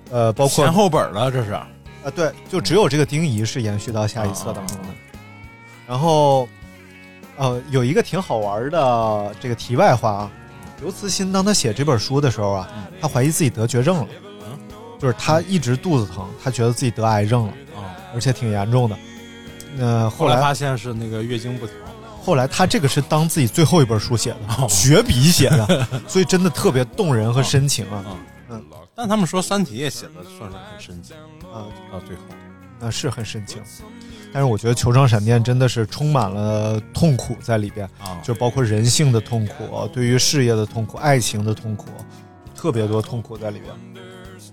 [0.09, 1.67] 呃，包括前后本了，这是，啊，
[2.15, 4.87] 对，就只有这个丁仪是延续到下一册当中的。
[5.85, 6.47] 然后，
[7.35, 10.31] 呃，有一个挺好玩的这个题外话啊，
[10.79, 12.69] 刘慈欣当他写这本书的时候啊，
[13.01, 14.07] 他怀疑自己得绝症了，
[14.47, 14.59] 嗯。
[14.99, 18.95] 就是他一直肚子疼，他觉得自己得癌症了，啊，而且挺严重的。
[19.75, 21.75] 那、后后来发现是那个月经不调，
[22.23, 28.03] 后来他这个是当自己最后一本书写的，哦绝笔写的， 所以真的特别动人和深情啊。
[28.49, 28.63] 嗯
[28.95, 31.15] 但他们说《三体》也写的算是很深情
[31.51, 32.21] 啊，到最后，
[32.79, 33.59] 那是很深情，
[34.31, 41.87] 但是我觉得球状闪电真的是充满了痛苦在里边，啊，就包括人性的痛苦，对于事业的痛苦、爱情的痛苦，
[42.55, 43.73] 特别多痛苦在里边。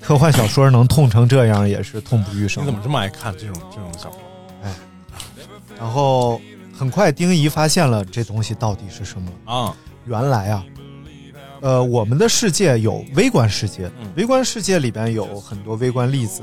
[0.00, 2.74] 科幻小说能痛成这样，也是痛不欲生你怎。
[2.74, 4.20] 么这么爱看这种这种小说？
[4.62, 4.74] 哎
[5.78, 6.40] 然后
[6.80, 9.30] 很快，丁仪发现了这东西到底是什么。
[9.44, 10.64] 啊，原来啊，
[11.60, 14.10] 呃，我们的世界有微观世界，嗯。
[14.16, 16.40] 微观世界里边有很多微观粒子，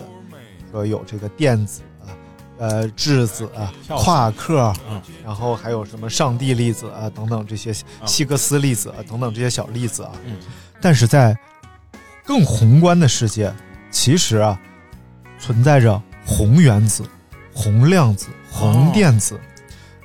[0.69, 2.13] 说有这个电子啊，
[2.59, 5.01] 呃，质子啊，夸克，嗯。
[5.25, 7.73] 然后还有什么上帝粒子啊等等这些
[8.05, 10.37] 希格斯粒子啊等等这些小粒子啊，嗯。
[10.79, 11.35] 但是在
[12.23, 13.51] 更宏观的世界，
[13.89, 14.61] 其实啊，
[15.39, 17.03] 存在着红原子、
[17.55, 19.39] 红量子、红电子，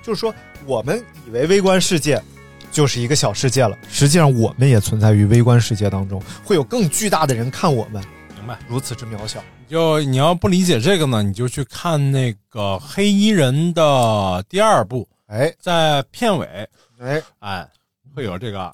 [0.02, 0.34] 就是说
[0.66, 2.22] 我们以为微观世界
[2.70, 8.02] 就是一个小世界了，实际上我们也存在于微观世界当中，会有更巨大的人看我们
[8.36, 8.58] 明白。
[8.68, 9.42] 如此之渺小。
[9.68, 17.66] 就你要不理解这个呢，你就去看那个黑衣人的第二部，哎在片尾，哎，哎，
[18.14, 18.70] 会有这个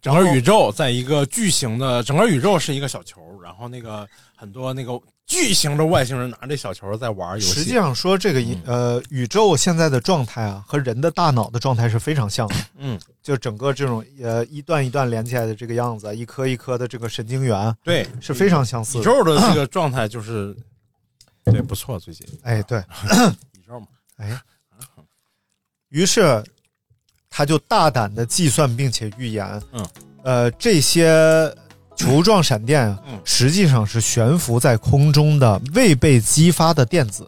[0.00, 4.92] 整个宇宙在一个巨型的，整个宇宙是一个小球，然后那个很多那个
[5.26, 7.52] 巨型的外星人拿着小球在玩游戏。
[7.54, 12.54] 实际上说这个一呃宇宙现在的状态啊，和人的大脑的状态是非常像的。
[12.76, 19.00] 嗯，就整个这种呃一段一段连起来的这个样子，一颗一颗的这个神经元对是非常相似的。
[19.00, 20.54] 宇宙的这个状态就是，
[21.44, 22.26] 对，不错，最近。
[22.42, 22.78] 哎，对，
[23.56, 24.38] 宇宙嘛，哎，
[25.88, 26.44] 于是
[27.30, 29.88] 他就大胆的计算并且预言，嗯，
[30.24, 31.54] 呃，这些
[31.96, 37.24] 球状闪电啊嗯实际上是悬浮在空中的未被激发的电子。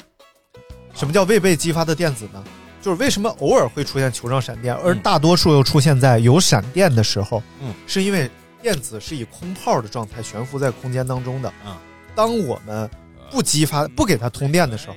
[0.95, 2.43] 什么叫未被激发的电子呢？
[2.81, 7.43] 就是为什么偶尔会出现球状闪电，而大多数又出现在有闪电的时候？
[7.61, 11.53] 嗯，是因为电子是以空泡的状态悬浮在空间当中的。
[11.67, 11.75] 嗯，
[12.15, 12.89] 当我们
[13.31, 14.97] 不激发、不给它通电的时候，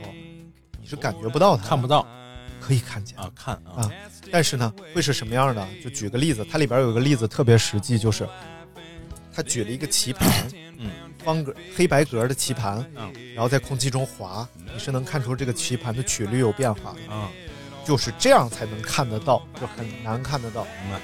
[0.82, 2.06] 你是感觉不到它的，看不到
[2.60, 3.92] 可以看见啊，看啊，啊。
[4.32, 5.66] 但是呢，会是什么样的？
[5.82, 8.28] 就举个例子，它里边有一个例子特别实际，就是
[9.38, 10.28] 他举了一个棋盘，
[10.80, 10.90] 嗯，
[11.24, 17.30] 方格黑白格的棋盘，嗯，然后在空气中滑，你是能看出这个棋盘的曲率有变化的，啊，
[17.86, 20.64] 就是这样才能看得到，就很难看得到。
[20.82, 21.00] 明白。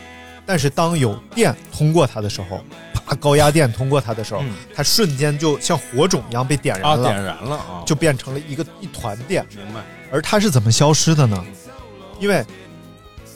[0.48, 2.60] 但是当有电通过它的时候，
[3.06, 9.46] 啪，高压电通过它的时候，嗯它瞬间就像火种一样被点燃啊，了，点燃了啊，就变成了一个一团电。
[9.56, 9.80] 明白。
[10.12, 11.46] 而它是怎么消失的呢？
[12.20, 12.44] 因为，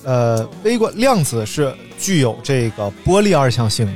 [0.03, 3.93] 呃，微观量子是具有这个波粒二象性的。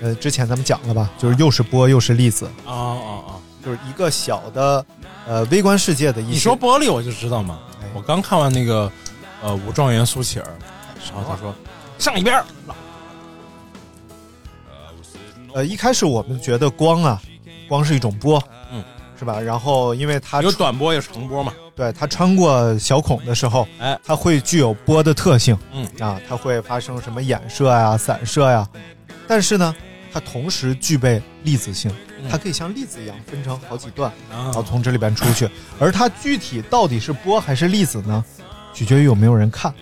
[0.00, 3.30] 啊，呃，之前咱们讲了吧，就是又是波又是粒子，啊啊啊！
[3.64, 4.84] 就是一个小的
[5.26, 6.30] 呃微观世界的一些。
[6.32, 8.90] 你说玻璃我就知道嘛哎，我刚看完那个
[9.42, 10.46] 呃武状元苏乞儿，
[11.12, 11.54] 然后他说
[11.98, 12.44] 上一边儿，
[15.54, 17.20] 呃，一开始我们觉得光啊，
[17.68, 18.84] 光是一种波，嗯，
[19.18, 19.40] 是吧？
[19.40, 25.84] 然后因为它有短波有长波嘛，对它穿过小孔的时候，哎，它会具有波的特性，嗯。
[25.98, 28.68] 啊，它会发生什么衍射呀、散射呀，
[29.26, 29.74] 但是呢，
[30.12, 35.48] 它同时具备粒子性，嗯它可以像粒子一样分成好几段，啊然后从这里边出去。
[35.78, 38.24] 而它具体到底是波还是粒子呢？
[38.72, 39.72] 取决于有没有人看。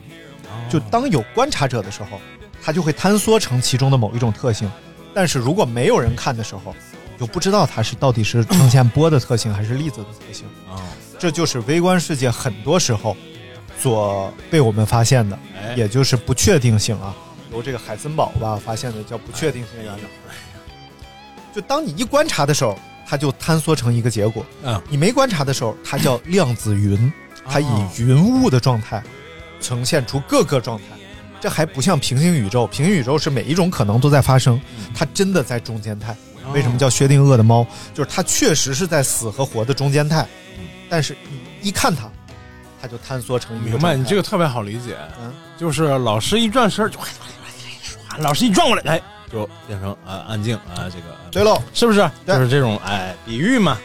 [0.68, 2.20] 就当有观察者的时候，
[2.62, 4.68] 它就会坍缩成其中的某一种特性；
[5.12, 6.74] 但是如果没有人看的时候，
[7.18, 10.46] 就不知道它是到底是呈现波的特性还是粒子的特性。
[10.68, 10.80] 啊，
[11.18, 13.16] 这就是微观世界很多时候
[13.78, 17.14] 所被我们发现的，哎，也就是不确定性啊，
[17.54, 20.00] 由这个海森堡吧发现的叫不确定性原理。
[21.54, 27.12] 就当你一观察的时候，它就坍缩成一个结果；嗯，你没观察的时候，它叫量子云，
[27.46, 29.02] 它以哦云雾的状态
[29.60, 30.84] 呈现出各个状态。
[31.40, 34.60] 这还不像平行宇宙，平行宇宙是每一种可能都在发生，
[34.94, 36.16] 它真的在中间态。
[36.52, 37.66] 为什么叫薛定谔的猫？
[37.92, 40.26] 就是它确实是在死和活的中间态，
[40.88, 42.10] 但是你一看它，
[42.80, 46.98] 它就坍缩成一个明白，你这个特别好理解，嗯就是老师一转身就，
[48.18, 51.60] 老师一转过来，哎，就变成啊安静啊，这个对喽。
[51.72, 52.08] 是不是？
[52.26, 53.78] 就是这种哎比喻嘛，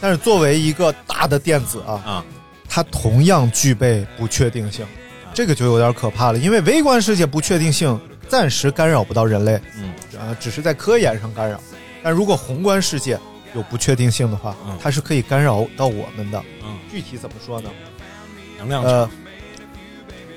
[0.00, 2.24] 但是作为一个大的电子啊，啊，
[2.68, 4.86] 它同样具备不确定性，
[5.32, 6.38] 这个就有点可怕了。
[6.38, 11.60] 因为微观世界不确定性暂时干扰不到人类，嗯，呃，只是在科研上干扰。
[12.02, 13.18] 但如果宏观世界
[13.54, 16.42] 有不确定性的话，嗯它是可以干扰到我们的。
[16.62, 17.70] 嗯，具体怎么说呢？
[18.58, 19.10] 能量呃，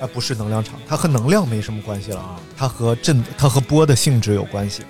[0.05, 4.83] 不是能量场，它和能量没什么关系了，啊，它和震，它和波的性质有关系。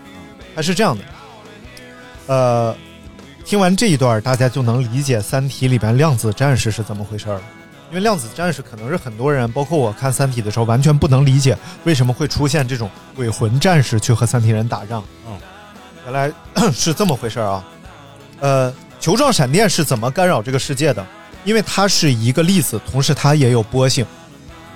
[0.55, 1.03] 它是这样的，
[2.25, 2.75] 呃，
[3.45, 7.41] 听完这一段，大家就能理解《三体》里边量子战士是怎么回事了。
[7.89, 15.01] 因为量子战士可能是很多人，包括我看《三体》的时候，完全不能理解为什么会出现这种鬼魂战士去和三体人打仗。
[15.25, 15.37] 嗯，
[16.03, 16.29] 原来
[16.73, 17.63] 是这么回事啊。
[18.41, 21.05] 呃，球状 闪电是怎么干扰这个世界的？
[21.45, 24.05] 因为它是一个粒子，同时它也有波性。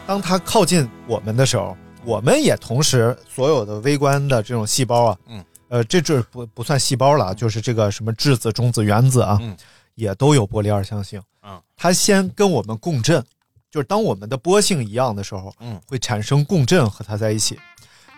[0.06, 9.56] 当它靠近我们的时候，我们也同时所有的微观的这种细胞啊，嗯，呃，这这不不算细胞了啊，就是这个什么质子、中子、原子啊，嗯。
[9.96, 11.22] 也都有波粒二象性。
[11.44, 13.22] 嗯，它先跟我们共振，
[13.70, 17.60] 就是当我们的波性一样的时候，嗯，会产生共振和它在一起。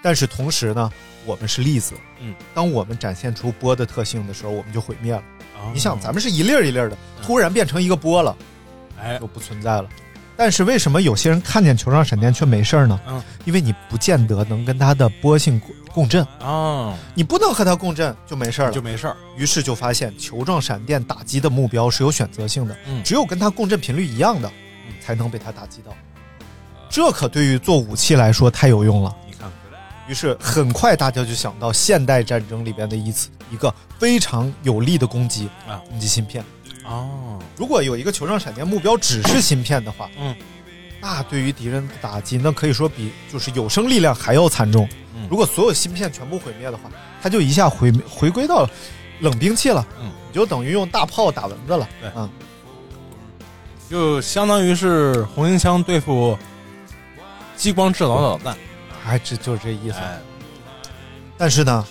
[0.01, 0.89] 但是同时呢，
[1.25, 5.23] 我们是粒子，嗯，当我们展现出波的特性的时候，我们就毁灭了。
[5.57, 5.71] 哦。
[5.73, 8.37] 你想，咱们是一粒儿一粒儿的，突然变成一个波了，
[9.01, 9.17] 哎。
[9.17, 9.89] 就不存在了。
[10.35, 12.99] 但是为什么有些人看见球状闪电却没事儿呢？
[13.07, 18.81] 嗯，因为你不见得能跟它的波性共共振，啊，你不能和它共振就没事儿了就。
[18.81, 24.51] 没事儿，于是就发现球状闪电打击的目标是有选择性的，嗯只有跟它共振频率一样的，
[24.99, 25.91] 才能被它打击到。
[26.89, 29.15] 这可对于做武器来说太有用了。
[29.27, 29.51] 你看看，
[30.07, 36.43] 于是很快大家就想到现代战争里边的一次一个非常有力的攻击啊攻击芯片。
[36.85, 40.35] 哦，如果有一个球状闪电目标只是芯片的话，嗯，
[41.01, 44.87] 那对于敌人的打击，那可以说比就是有生力量还要惨重。
[45.15, 45.27] 嗯。
[45.29, 46.89] 如果所有芯片全部毁灭的话，
[47.21, 48.67] 它就一下回回归到
[49.21, 52.11] 冷兵器了，嗯，你就等于用大炮打蚊子了，对。
[52.15, 52.29] 嗯，
[53.89, 56.37] 就相当于是红缨枪对付
[57.55, 58.57] 激光制导导弹，
[59.05, 59.97] 哎，这就是这意思。
[59.99, 60.19] 哎，
[61.37, 61.85] 但是呢，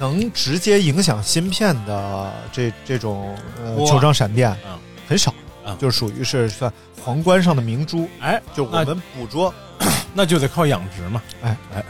[0.00, 4.76] 能直接影响芯片的这这种呃球状闪电，嗯。
[5.06, 5.32] 很少，
[5.64, 5.76] 嗯。
[5.78, 6.72] 就属于是算
[7.04, 9.54] 皇冠上的明珠，哎，就我们捕捉
[10.14, 11.56] 那就得靠养殖嘛，哎。
[11.74, 11.84] 哎。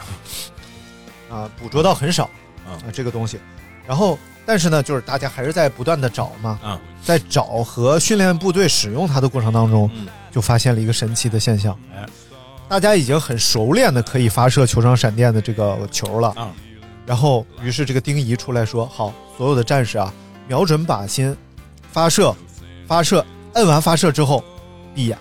[1.31, 2.29] 啊、捕捉到很少
[2.67, 2.75] 嗯。
[2.75, 3.39] 啊、这个东西，
[3.87, 12.05] 然后但是呢，就是大家还是在不断的找嘛，啊，在找和训练部队使用它的过程当中，嗯，就发现了一个神奇的现象，哎，
[12.69, 16.51] 大家已经很熟练的可以发射球状闪电的这个球了，啊，
[17.11, 20.15] 然后于是这个丁仪出来说，好，所有的战士啊，
[20.47, 21.37] 瞄准靶心，
[21.91, 22.33] 发射，
[22.87, 24.45] 发射，摁完发射之后，
[24.95, 25.19] 闭眼，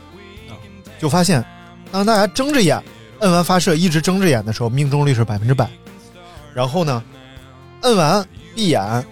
[0.48, 0.54] 啊。
[1.00, 1.44] 就发现，
[1.92, 2.80] 当大家睁着眼，
[3.22, 5.68] 摁完发射一直睁着眼的时候，命中率是百分之百，
[6.54, 7.04] 然后呢，
[7.82, 8.24] 摁完
[8.54, 9.04] 闭眼，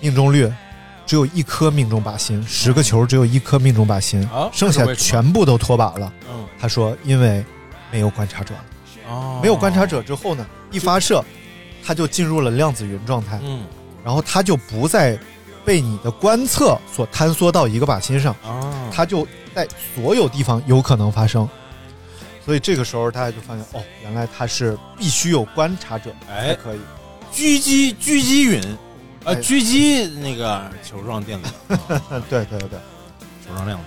[0.00, 0.50] 命中率
[1.04, 6.10] 只有一颗命中靶心，十个球只有一颗命中靶心，啊剩下全部都脱靶了。
[6.32, 7.44] 嗯，他说，因为
[7.92, 8.64] 没有观察者了。
[9.10, 11.22] 哦，没有观察者之后呢，一发射，
[11.84, 13.64] 它就进入了量子云状态，嗯，
[14.04, 15.18] 然后它就不再
[15.64, 21.48] 被你的观测所坍缩到一个靶心上，啊，它就在所有地方有可能发生。
[22.44, 26.78] 所以这个时候大家就发现，哦，原来它是必须有观察者才哎，可以。
[27.32, 28.62] 狙击狙击云，
[29.24, 31.50] 呃，哎狙击那个球状电子，
[32.30, 32.78] 对对对，
[33.44, 33.84] 球状量子，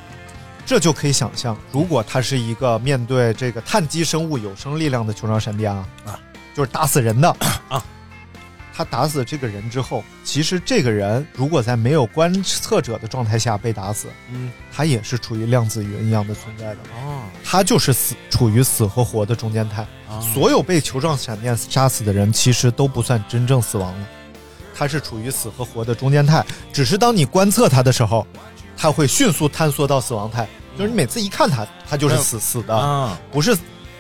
[0.66, 6.20] 这就可以想象，如果它是一个面对这个碳基生物有生力量的球状闪电啊，啊，
[6.58, 7.30] 就是打死人的
[7.70, 7.84] 啊。
[8.76, 19.82] 他打死这个人之后，其实这个人如果在没有观测者的状态下被打死，嗯，他也是处于量子云一样的存在的，哦，他就是死处于死和活的中间态。
[20.08, 24.08] 啊所有被球状闪电杀死的人，其实都不算真正死亡了，
[24.76, 26.46] 他是处于死和活的中间态。
[26.72, 28.26] 只是当你观测他的时候，
[28.78, 30.48] 他会迅速坍缩到死亡态，
[30.78, 33.58] 就是你每次一看他，他就是死死的，啊，不是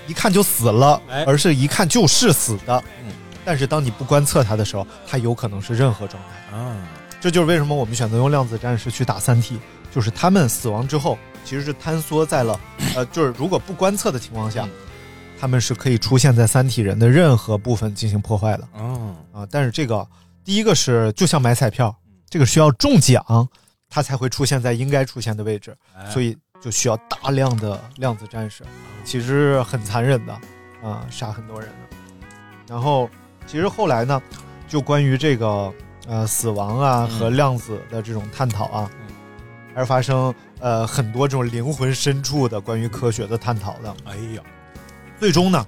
[0.07, 2.83] 一看就死了哎，而是一看就是死的。
[3.03, 3.11] 嗯。
[3.45, 6.57] 但是当你不观测它的时候，它有可能是任何状态。
[6.57, 6.75] 啊，
[7.21, 9.57] 这就是为什么我们选择用量子战士去打三体，
[9.93, 12.59] 就是他们死亡之后其实是坍缩在了，
[12.95, 14.71] 呃，就是如果不观测的情况下嗯，
[15.39, 18.67] 他们是可以出现在三体人的任何部分进行破坏的。
[18.73, 19.47] 哦，啊。
[19.49, 20.05] 但是这个
[20.43, 21.95] 第一个是就像买彩票，
[22.29, 23.23] 这个需要中奖，
[23.89, 26.09] 它才会出现在应该出现的位置，哎。
[26.09, 28.63] 所以就需要大量的量子战士，
[29.03, 30.39] 其实很残忍的。
[30.83, 31.97] 啊、杀很多人的。
[32.67, 33.09] 然后
[33.47, 34.21] 其实后来呢，
[34.67, 35.73] 就关于这个
[36.07, 37.17] 呃死亡啊嗯。
[37.17, 38.89] 和量子的这种探讨啊，
[39.73, 43.95] 还是发生呃很多这种灵魂深处的关于科学的探讨的。
[44.05, 44.43] 哎呀，
[45.19, 45.65] 最终呢，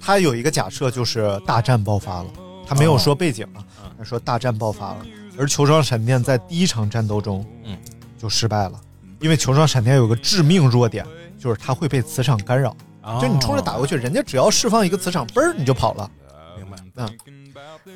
[0.00, 2.30] 他有一个假设就是大战爆发了，
[2.66, 3.92] 他没有说背景啊，嗯。
[3.98, 5.06] 他说大战爆发了，
[5.38, 7.76] 而球状闪电在第一场战斗中，嗯，
[8.16, 8.80] 就失败了，
[9.20, 11.04] 因为球状闪电有个致命弱点，
[11.38, 16.10] 就是它会被磁场干扰，哦就你冲着打过去，人家只要释放一个磁场，嘣儿你就跑了。
[16.56, 16.76] 明白？
[16.96, 17.08] 嗯，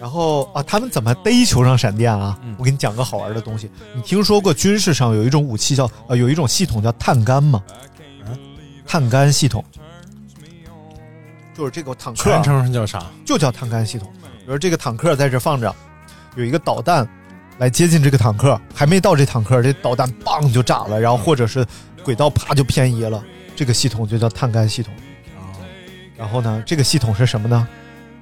[0.00, 2.38] 然后啊，他们怎么逮球状闪电啊？
[2.42, 7.62] 嗯我给你讲个好玩的东西，你听说过军事上有一种武器叫呃有一种系统叫碳杆吗？
[8.26, 8.36] 嗯
[8.86, 9.64] 碳杆系统，
[11.56, 13.06] 就是这个坦克啊全称叫啥？
[13.24, 14.12] 就叫碳杆系统。
[14.44, 15.74] 比如这个坦克在这放着，
[16.36, 17.08] 有一个导弹
[17.62, 21.64] 来接近这个坦克，还没到这坦克，这导弹嘣就炸了，然后或者是
[22.02, 23.22] 轨道啪就偏移了，
[23.54, 24.92] 这个系统就叫碳杆系统。
[25.36, 25.54] 啊，
[26.16, 27.68] 然后呢，这个系统是什么呢？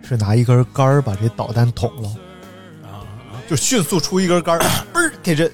[0.07, 2.09] 是拿一根杆儿把这导弹捅了，
[2.83, 3.01] 啊，
[3.49, 4.61] 就迅速出一根杆儿，
[4.93, 5.51] 嘣儿给这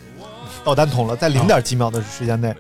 [0.64, 2.52] 导弹捅了，在零点几秒的时间内，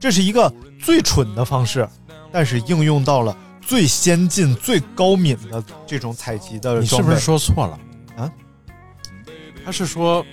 [0.00, 0.50] 这是一个
[0.82, 1.86] 最蠢的方式，
[2.32, 7.78] 但是应用到了最先进、最高敏的这种采集的你是不是说错了
[8.16, 8.32] 啊？
[9.64, 10.26] 他是说，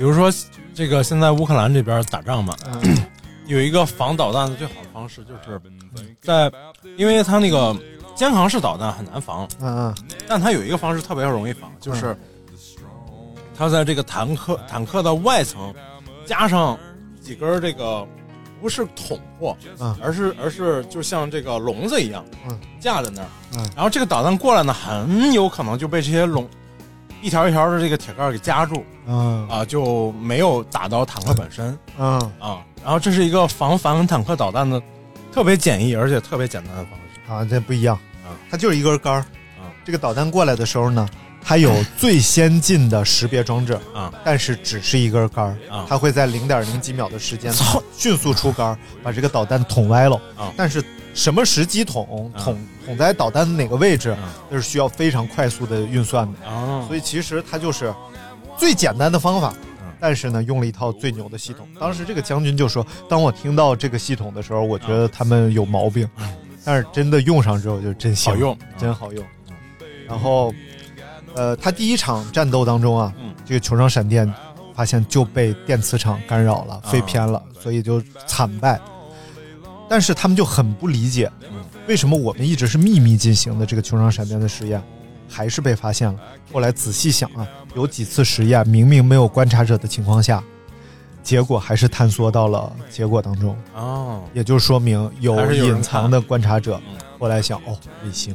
[0.00, 0.32] 比如说
[0.72, 2.96] 这个现在乌克兰这边打仗嘛，嗯。
[3.46, 5.60] 有一个防导弹的最好的方式，就是
[6.22, 6.50] 在，
[6.96, 7.76] 因为它那个
[8.14, 9.94] 肩扛式导弹很难防，嗯嗯。
[10.26, 12.16] 但它有一个方式特别容易防，就是
[13.54, 15.74] 它在这个坦克坦克的外层
[16.24, 16.78] 加上
[17.20, 18.06] 几根这个
[18.58, 19.94] 不是捅破，嗯。
[20.02, 22.58] 而是而是就像这个笼子一样，嗯。
[22.78, 23.70] 架在那儿，嗯。
[23.76, 26.48] 然后这个导弹过来呢，很有可能就被这些笼
[27.20, 29.48] 一条一条的这个铁杆给夹住嗯。
[29.48, 31.78] 啊，就没有打到坦克本身。
[31.98, 32.18] 嗯。
[32.38, 32.58] 啊。
[32.82, 34.80] 然后这是一个防反坦克导弹的
[35.32, 37.32] 特别简易而且特别简单的方式。
[37.32, 37.94] 啊，这不一样。
[38.24, 39.20] 啊，它就是一根杆儿。
[39.58, 39.68] 啊。
[39.84, 41.08] 这个导弹过来的时候呢，
[41.42, 45.86] 它有最先进的识别装置啊，但是只是一根杆儿啊。
[45.88, 47.52] 它会在零点零几秒的时间
[47.96, 50.16] 迅速出杆儿，把这个导弹捅歪了。
[50.36, 50.52] 啊。
[50.56, 50.82] 但是
[51.14, 56.48] 什么时机捅啊捅捅在导弹的哪个位置啊，那是需要非常快速的运算的。
[56.48, 57.92] 啊，所以其实它就是
[58.56, 61.66] 最简单的方法嗯，但是呢，用了一套最牛的系统。
[61.78, 66.08] 当时这个将军就说：“当我听到这个系统的时候，我觉得他们有毛病，
[66.64, 69.24] 但是真的用上之后就真行，好用真好用。”
[70.06, 70.52] 然后，
[71.34, 73.34] 呃，他第一场战斗当中啊，嗯。
[73.46, 74.32] 这个球状闪电
[74.76, 78.80] 发现就被电磁场干扰了，飞偏了，所以就惨败。
[79.90, 81.56] 但是他们就很不理解，嗯
[81.88, 84.80] 为什么我们一直是秘密进行的这个球状闪电的实验，
[85.28, 86.16] 还是被发现了？
[86.52, 90.40] 后来仔细想啊，有几次实验明明没有观察者的情况下，
[91.24, 96.96] 结果还是探索到了结果当中，哦也就说明有隐藏的观察者嗯。
[97.18, 98.32] 后来想，哦，卫星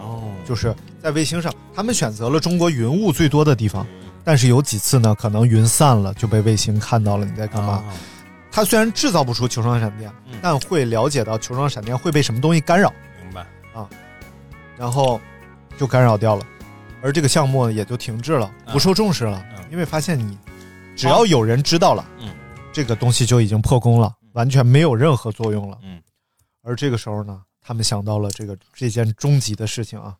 [0.00, 3.86] 哦，就是在卫星上，他们选择了中国云雾最多的地方，
[4.24, 7.74] 但是有几次呢，可能云散了，就被卫星看到了你在干嘛。
[7.74, 7.84] 啊
[8.54, 12.88] 它虽然制造不出球状闪电，嗯但会了解到球状闪电会被什么东西干扰。
[13.20, 13.40] 明白
[13.74, 13.90] 啊。
[14.76, 15.20] 然后
[15.76, 16.46] 就干扰掉了，
[17.02, 20.38] 而这个项目也就停滞了，嗯不受重视了，嗯因为发现你
[20.94, 22.32] 只要有人知道了，嗯
[22.72, 25.76] 这个东西就已经破功了，完全没有任何作用了。
[25.82, 26.00] 嗯，
[26.62, 30.14] 而这个时候呢，他们想到了这个这件终极的事情啊，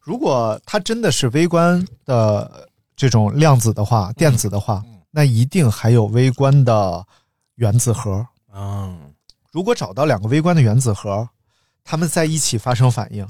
[0.00, 7.06] 如果它真的是微观的这种量子的话，电子的话，嗯那一定还有微观的
[7.56, 8.26] 原子核。
[8.54, 9.14] 嗯
[9.50, 11.28] 如果找到两个微观的原子核，
[11.84, 13.28] 它们在一起发生反应，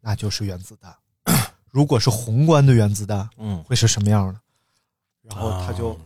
[0.00, 0.94] 那就是原子弹。
[1.70, 4.40] 如果是宏观的原子弹，嗯，会是什么样的？
[5.22, 5.98] 然后它就，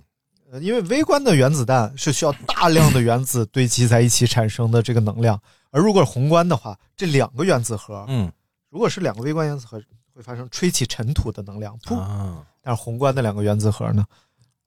[0.60, 5.40] 因为微观的原子弹是需要大量的原子堆积在一起产生的这个能量，
[5.70, 8.30] 而如果是宏观的话，这两个原子核，嗯
[8.70, 9.80] 如果是两个微观原子核，
[10.12, 11.96] 会发生吹起尘土的能量，噗。
[11.96, 14.04] 啊但是宏观的两个原子核呢，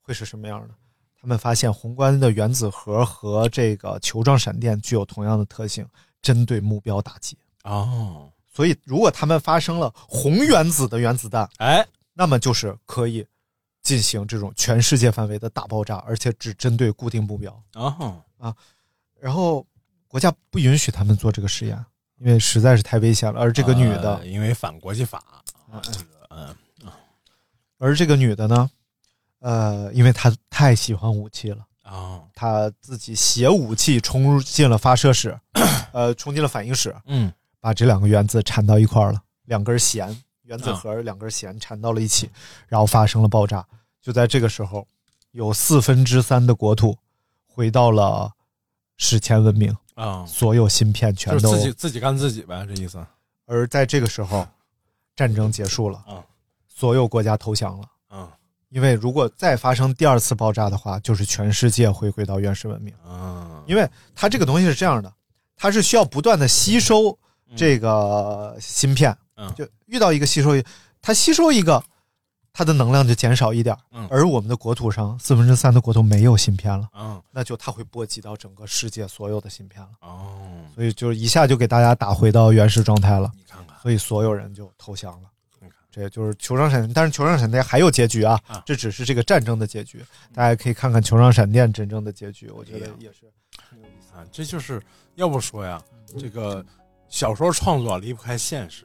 [0.00, 0.74] 会是什么样的？
[1.20, 5.86] 他们发现宏观的原子核和这个球状闪电具有同样的特性，
[6.22, 7.36] 针对目标打击。
[7.64, 13.26] 哦，所以，如果他们发生了红原子的原子弹，哎，那么就是可以
[13.82, 17.62] 进行这种全世界范围的大爆炸，而且只针对固定目标。
[17.74, 18.22] 哦，
[19.20, 19.66] 然后
[20.06, 21.84] 国家不允许他们做这个实验，
[22.20, 23.40] 因为实在是太危险了。
[23.40, 25.22] 而这个女的，呃因为反国际法，
[25.72, 26.54] 嗯这个嗯
[27.78, 28.68] 而这个女的呢，
[29.40, 31.64] 呃，因为他太喜欢武器了。
[31.82, 35.38] 啊他自己携武器冲进了发射室，
[35.90, 42.30] 呃，冲进了反应室，嗯把这两个原子缠到一块儿了，两根弦，原子核两根弦缠到了一起，
[42.66, 43.66] 然后发生了爆炸。
[44.02, 44.86] 就在这个时候，
[45.30, 46.96] 有四分之三的国土
[47.46, 48.30] 回到了
[48.98, 53.04] 史前文明，啊，所有芯片全都就是自己自己干自己呗，这意思。
[53.46, 54.46] 而在这个时候，
[55.16, 56.22] 战争结束了，啊
[56.68, 57.88] 所有国家投降了。
[58.08, 58.30] 啊
[58.70, 62.92] 因为如果再发生第二次爆炸的话，就是全世界回归到原始文明。
[63.06, 63.62] 啊！
[63.66, 65.12] 因为它这个东西是这样的，
[65.56, 67.18] 它是需要不断的吸收
[67.56, 70.50] 这个芯片，嗯就遇到一个吸收，
[71.00, 71.82] 它吸收一个，
[72.52, 73.80] 它的能量就减少一点儿。
[73.92, 80.38] 嗯而我们的国土上四分之三的国土没有芯片了，嗯那就它会波及到整个世界所有的芯片了，哦，
[80.74, 85.28] 所以就一下就给大家打回到原始状态了，你看看，所以所有人就投降了。
[85.98, 93.26] 也就是球状闪电，但是球状闪电还有结局啊，啊这只是这个战争的结局，大家可以看看球状闪电真正的结局，我觉得也是。
[94.14, 94.80] 啊，这就是
[95.14, 95.80] 要不说呀，
[96.18, 96.64] 这个
[97.08, 98.84] 小说创作离不开现实，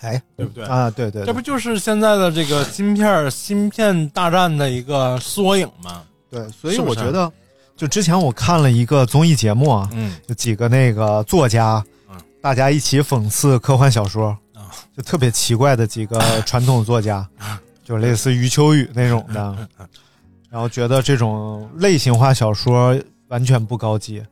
[0.00, 0.64] 哎，对不对？
[0.64, 6.02] 啊，对对，对这不就是现在的这个芯片芯片大战的一个缩影吗？
[6.28, 7.32] 对，所以我觉得，
[7.76, 14.38] 就之前我看了一个综艺节目啊，嗯有几个那个作家，嗯大家一起讽刺科幻小说，啊
[14.96, 17.26] 就特别奇怪的几个 传统作家，
[17.84, 19.68] 就类似余秋雨那种的，
[20.48, 24.22] 然后觉得这种类型化小说完全不高级，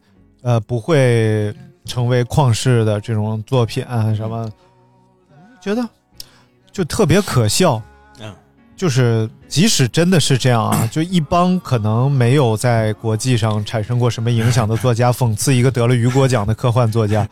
[0.42, 1.54] 呃，不会
[1.84, 4.50] 成为旷世的这种作品啊什么，
[5.60, 5.86] 觉得
[6.72, 7.80] 就特别可笑。
[8.20, 8.34] 嗯
[8.76, 17.26] 就是即使真的是这样啊，就一帮可能没有在国际上产生过什么影响的作家，讽刺一个得了雨果奖的科幻作家，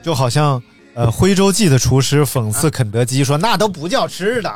[0.00, 0.62] 就好像
[0.96, 4.50] 呃《徽州记》的厨师讽刺肯德基说那都不叫吃的，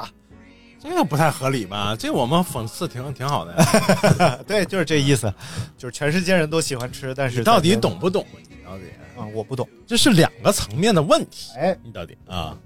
[0.83, 1.95] 这个不太合理吧？
[1.99, 4.39] 这我们讽刺挺挺好的呀。
[4.49, 5.33] 对，就是这意思，
[5.77, 8.27] 就是全世界人都喜欢吃，但是你到底懂不懂？
[8.49, 8.85] 你到底
[9.19, 9.29] 啊？
[9.35, 11.51] 我不懂，这是两个层面的问题。
[11.59, 12.57] 哎，你到底啊？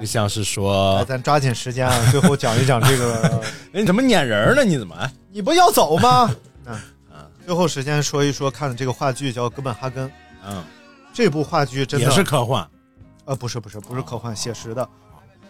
[0.00, 3.42] 就像是说，咱抓紧时间啊，最后讲一讲这个，
[3.74, 4.64] 哎，你怎么撵人呢？
[4.64, 4.94] 你怎么？
[4.96, 6.34] 哎你不要走吗？
[6.64, 6.74] 嗯，
[7.44, 10.08] 最后时间说一说看的这个话剧叫《哥本哈根》，
[10.48, 10.64] 嗯，
[11.12, 12.66] 这部话剧真的也是科幻。
[13.24, 14.88] 呃，不是不是不是科幻写实的，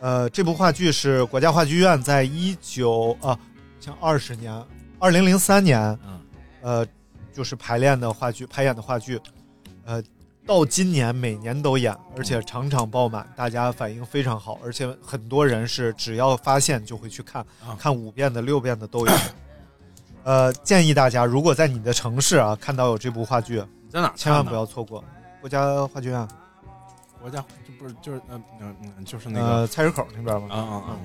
[0.01, 3.39] 呃，这部话剧是国家话剧院在一九啊，
[3.81, 4.53] 像二十年，
[4.99, 6.21] 二零零三年，嗯，
[6.62, 6.87] 呃，
[7.33, 9.21] 就是排练的话剧，排演的话剧，
[9.85, 10.03] 呃，
[10.47, 19.12] 到今年每年都演，而且场场爆满，大家反应非常好，而且很多人是只要发现就会去看，啊看五遍的、六遍的都有。
[20.25, 24.12] 呃，建议大家如果在你的城市啊看到有这部话剧，你在哪？
[24.16, 25.03] 千万不要错过。
[25.41, 26.29] 国家话剧院，
[27.21, 30.49] 国家这不是就是嗯嗯嗯就是那呃，个菜市口那边吗？
[30.55, 30.97] 啊啊啊，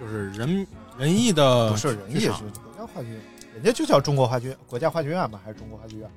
[0.00, 0.64] 就是仁
[0.96, 3.20] 仁义的不是人家是国家话剧院，
[3.54, 6.08] 人家就叫中国话剧国家话剧院吧，还是中国话剧院？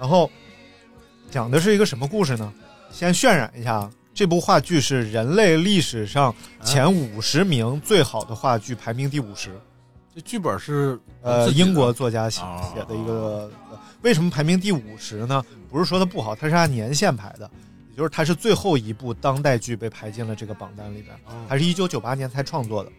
[0.00, 0.30] 然后
[1.30, 2.50] 讲的是一个什么故事呢？
[2.90, 6.34] 先渲染一下啊，这部话剧是人类历史上
[6.64, 9.50] 前五十名最好的话剧，排名第五十。
[10.14, 13.50] 这剧本是呃，英国作家写哦写的一个，
[14.02, 15.42] 为什么排名第五十呢？
[15.70, 17.50] 不是说它不好，它是按年限排的，
[17.92, 21.14] 也就是它是最后一部当代剧被排进了这个榜单里边。
[21.26, 22.90] 哦它是一九九八年才创作的。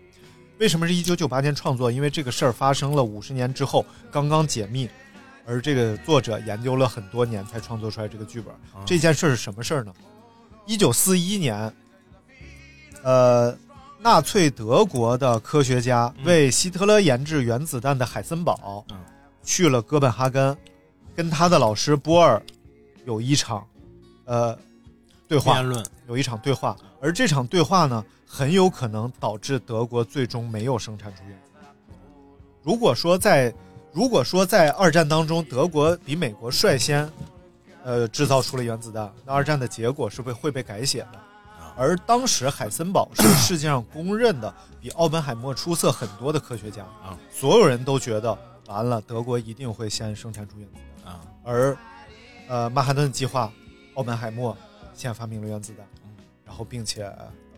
[0.59, 1.91] 为什么是一九九八年创作？
[1.91, 4.87] 因为这个事儿发生了五十年之后，刚刚解密，
[5.45, 8.53] 而这个作者研究了很多年才创作出来这个剧本。
[8.73, 9.91] 哦这件事儿是什么事儿呢？
[10.67, 11.73] 一九四一年，
[13.03, 13.53] 呃，
[13.99, 18.97] 纳粹德国的科学家为希特勒研制原子弹的海森堡，嗯
[19.43, 20.55] 去了哥本哈根，
[21.15, 22.41] 跟他的老师波尔
[23.05, 23.67] 有一场，
[24.23, 24.57] 呃，
[25.27, 31.63] 对话辩，论有一场对话，而这场对话呢，很有可能导致德国最终没有生产出原子弹。
[32.61, 33.53] 如果说在
[33.91, 37.09] 如果说在二战当中，德国比美国率先，
[37.83, 41.19] 呃，制造出了原子弹，那二战的结果是被会被改写的。
[41.75, 51.13] 而当时海森堡是世界上公认的比奥本海默出色很多的科学家啊，所有人都觉得完了，德国一定会先生产出原子弹。
[51.13, 51.75] 啊，而
[52.47, 53.51] 呃，曼哈顿计划，
[53.95, 54.55] 奥本海默
[54.93, 55.85] 先发明了原子弹，
[56.45, 57.05] 然后并且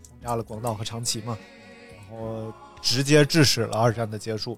[0.10, 1.38] 轰炸了广岛和长崎嘛，
[1.96, 4.58] 然后直接致使了二战的结束。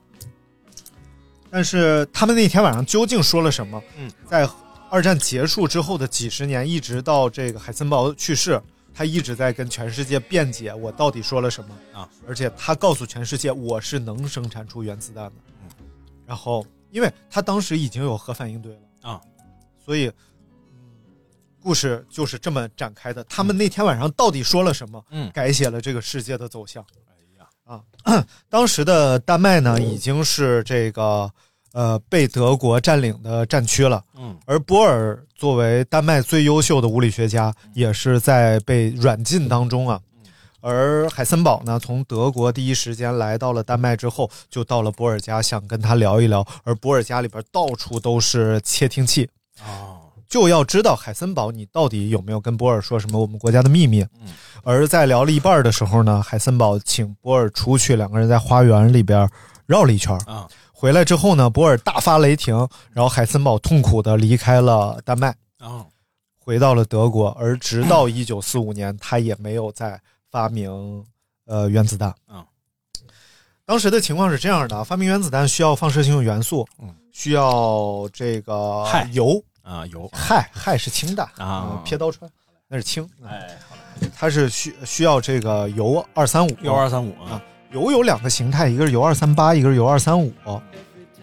[1.50, 3.82] 但是他们那天晚上究竟说了什么？
[3.98, 4.48] 嗯，在
[4.90, 8.62] 二战结束之后的几十年，一直到这个海森堡去世，
[8.94, 12.10] 他一直在跟全世界辩解我到底说了什么啊！
[12.28, 15.34] 而且他告诉全世界我是能生产出原子弹的。
[15.64, 15.70] 嗯，
[16.26, 19.22] 然后因为他当时已经有核反应堆了啊，
[19.84, 20.14] 所以，嗯，
[21.68, 23.22] 故事就是这么展开的。
[23.26, 25.04] 他们那天晚上到底说了什么？
[25.12, 26.82] 嗯改写了这个世界的走向。
[27.10, 31.30] 哎呀，啊， 当时的丹麦呢，已经是这个
[31.74, 34.02] 呃被德国占领的战区了。
[34.18, 40.00] 嗯，而波尔作为丹麦最优秀的物理学家，也是在被软禁当中啊。
[40.62, 46.48] 而海森堡呢，从德国第一时间来到了丹麦之后，就到了波尔家，想跟他聊一聊。
[46.64, 49.30] 而波尔家里边到处都是窃听器，
[49.66, 49.97] 哦，
[50.28, 54.02] 就要知道海森堡你到底有没有跟波尔说什么我们国家的秘密。
[54.22, 54.34] 嗯。
[54.64, 59.30] 而在聊了一半的时候呢，海森堡请波尔出去，两个人在花园里边
[59.66, 60.14] 绕了一圈。
[60.26, 65.86] 啊，回来之后呢，波尔大发雷霆，然后海森堡痛苦的离开了丹麦，啊，
[66.38, 70.00] 回到了德国，而直到一九四五年，他也没有再
[70.30, 71.04] 发明
[71.46, 72.14] 呃原子弹。
[72.30, 72.46] 嗯，
[73.66, 79.10] 当时的情况是这样的：发明原子弹需要放射性元素，嗯，需要这个氦。
[79.14, 82.30] 铀，啊，有氦氦是氢弹啊嗯撇刀穿
[82.70, 83.50] 那是氢，哎，
[84.16, 87.42] 它是需需要这个铀二三五铀二三五啊，
[87.72, 90.34] 铀有两个形态，一个是铀二三八，一个是铀二三五。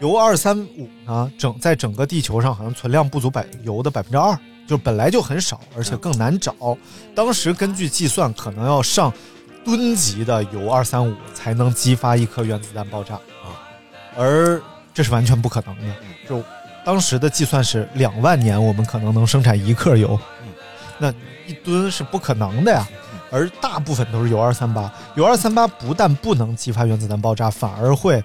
[0.00, 6.54] 铀二三五呢，整在整个地球上好像存量不足百铀的百分之二，就本来就很少，而且更难找。
[7.14, 9.12] 当时根据计算，可能要上
[9.64, 13.54] 吨级的铀二三五才能激发一颗原子弹爆炸啊，
[14.16, 14.60] 而
[14.92, 15.94] 这是完全不可能的。
[16.28, 16.42] 就
[16.84, 20.18] 当时的计算是两万年，我们可能能生产一克铀，
[20.98, 21.12] 那
[21.46, 22.86] 一吨是不可能的呀。
[23.30, 28.22] 而大部分都是铀二三八，铀二三八不但不能激发原子弹爆炸，反而会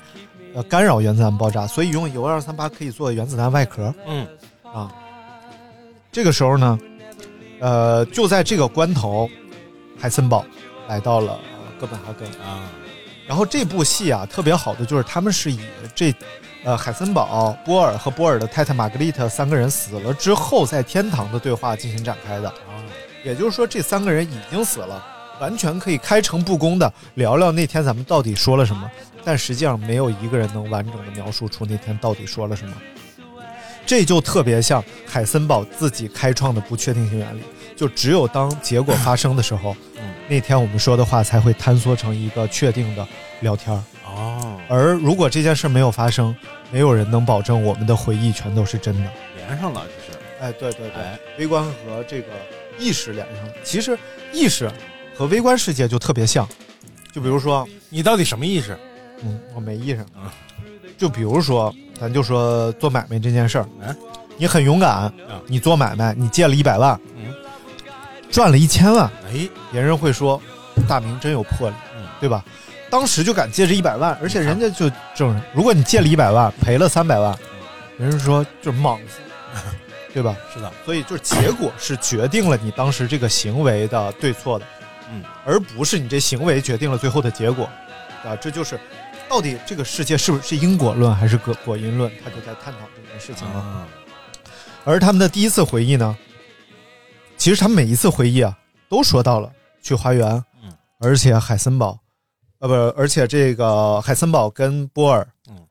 [0.53, 3.91] 呃干扰原子弹爆炸，所以用铀二三八可以做原子弹外壳。
[4.05, 4.27] 嗯。
[4.71, 4.91] 啊，
[6.11, 6.77] 这个时候呢，
[7.59, 9.27] 呃，就在这个关头，
[9.97, 10.45] 海森堡
[10.87, 11.39] 来到了
[11.79, 12.27] 哥本哈根。
[12.45, 12.69] 啊。
[13.27, 15.59] 然后这部戏啊，特别好的就是他们是以
[15.95, 16.13] 这
[16.63, 22.53] 呃海森堡、波尔和波尔的太太玛格丽特三个人死了之后，在天堂的对话进行展开的。
[23.23, 25.03] 也就是说，这三个人已经死了，
[25.39, 28.89] 完全可以开诚布公的聊聊那天咱们到底说了什么。
[29.23, 32.73] 但实际上，没有一个人能完整的描述出那天到底说了什么。
[33.85, 37.41] 这就特别像海森堡自己开创的不确定性原理，
[37.75, 39.75] 就只有当结果发生的时候，
[40.27, 43.05] 那天我们说的话才会坍缩成一个确定的
[43.41, 43.83] 聊天儿。
[44.19, 46.35] 哦，而如果这件事没有发生，
[46.71, 49.09] 没有人能保证我们的回忆全都是真的。
[49.37, 50.19] 连上了，这是。
[50.41, 52.27] 哎，对对对，微观和这个
[52.77, 53.53] 意识连上了。
[53.63, 53.97] 其实
[54.33, 54.69] 意识
[55.15, 56.47] 和微观世界就特别像，
[57.13, 58.77] 就比如说你到底什么意识？
[59.21, 60.05] 嗯，我没意识。
[60.97, 63.95] 就比如说，咱就说做买卖这件事儿，嗯，
[64.37, 65.11] 你很勇敢，
[65.47, 67.33] 你做买卖，你借了一百万，嗯，
[68.29, 70.41] 赚了一千万，哎，别人会说
[70.87, 72.43] 大明真有魄力，嗯，对吧？
[72.89, 77.37] 当时就敢借这一百万，而且人家就证人，如果你借了一百万赔了三百万，
[77.97, 79.19] 人家说就是莽子，
[80.13, 80.35] 对吧？
[80.53, 84.65] 是的，所以就是结果是决定了你当时这个行为的对错的，
[85.11, 87.69] 嗯，而不是你这行为决定了最后的结果，
[88.23, 88.79] 啊，这就是
[89.27, 93.59] 到底这个世界是不是因果论还是果果因论，他就在探讨这件事情了。
[93.59, 93.87] 啊。
[94.83, 96.17] 而他们的第一次回忆呢，
[97.37, 98.57] 其实他们每一次回忆啊，
[98.89, 99.51] 都说到了
[99.83, 101.99] 去花园，嗯，而且海森堡，
[102.59, 105.67] 呃不，而且这个海森堡跟波尔，嗯，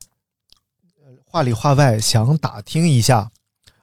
[1.25, 3.31] 话里话外想打听一下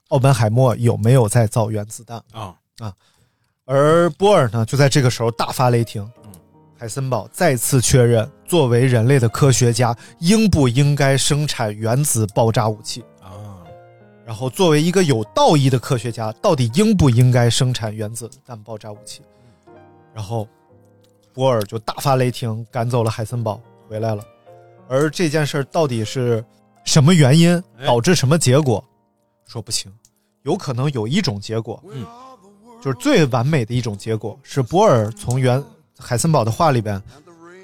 [0.09, 2.93] 奥本海默有没有在造原子弹啊啊，
[3.65, 6.31] 而波尔呢就在这个时候大发雷霆，嗯，
[6.77, 13.63] 海森堡再次确认，作为人类的科学家，应不应该生产原子爆炸武器啊？
[14.25, 19.21] 然后，作为一个有道义的科学家，到底应不应该生产原子弹爆炸武器？
[20.13, 20.47] 然后，
[21.35, 24.23] 波尔就大发雷霆，赶走了海森堡，回来了。
[24.87, 26.43] 而这件事到底是
[26.85, 28.83] 什么原因导致什么结果，
[29.45, 29.91] 说不清。
[30.43, 32.05] 有可能有一种结果，嗯，
[32.81, 35.61] 就是最完美的一种结果，是波尔从原
[35.99, 37.01] 海森堡的话里边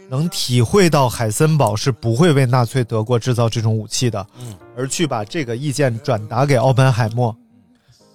[0.10, 7.34] 能体会到海森堡是不会为纳粹德国制造这种武器的，嗯，而去把这个意见转达给奥本海默，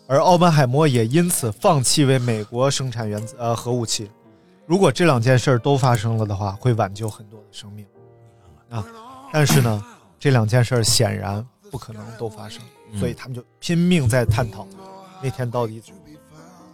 [0.06, 4.10] 而奥本海默也因此放弃为美国生产原子呃核武器。
[4.66, 7.86] 如果这两件事儿都发生了的话，会挽救很多的生命
[8.68, 8.84] 啊。
[9.32, 9.84] 但是呢，
[10.18, 12.62] 这两件事儿显然不可能都发生，
[12.98, 14.66] 所以他们就拼命在探讨
[15.22, 16.00] 那天到底怎么。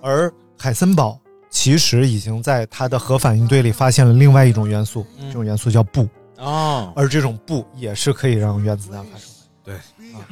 [0.05, 1.17] 而海森堡
[1.49, 6.09] 其实已经在他的核反应堆里发现了另外一种元素，嗯这种元素叫钚。
[6.39, 9.45] 哦，而这种钚也是可以让原子弹发生的。
[9.63, 9.75] 对
[10.13, 10.27] 啊，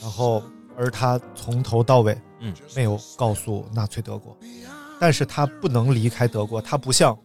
[0.00, 0.40] 然后
[0.76, 4.36] 而他从头到尾，嗯，没有告诉纳粹德国，
[5.02, 7.18] 但是他不能离开德国，他不像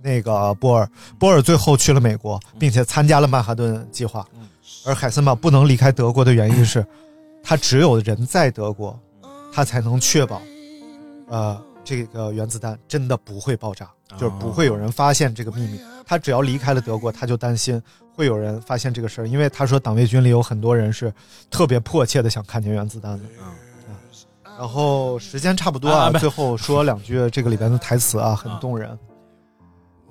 [0.00, 0.88] 那个波尔，
[1.18, 4.24] 波尔最后去了美国，并且参加了曼哈顿计划，
[4.86, 6.86] 而海森堡不能离开德国的原因是，
[7.42, 8.96] 他只有人在德国，
[9.52, 10.40] 他才能确保，
[11.26, 15.80] 呃，这个原子弹真的不会爆炸，就是不会有人发现这个秘密。
[16.06, 17.82] 他只要离开了德国，他就担心
[18.14, 21.12] 会有人发现这个事儿，因为他说党卫军里有很多人是
[21.50, 23.24] 特别迫切的想看见原子弹的。
[24.56, 28.98] 啊然后时间差不多啊，最后说两句这个里边的台词啊，很动人。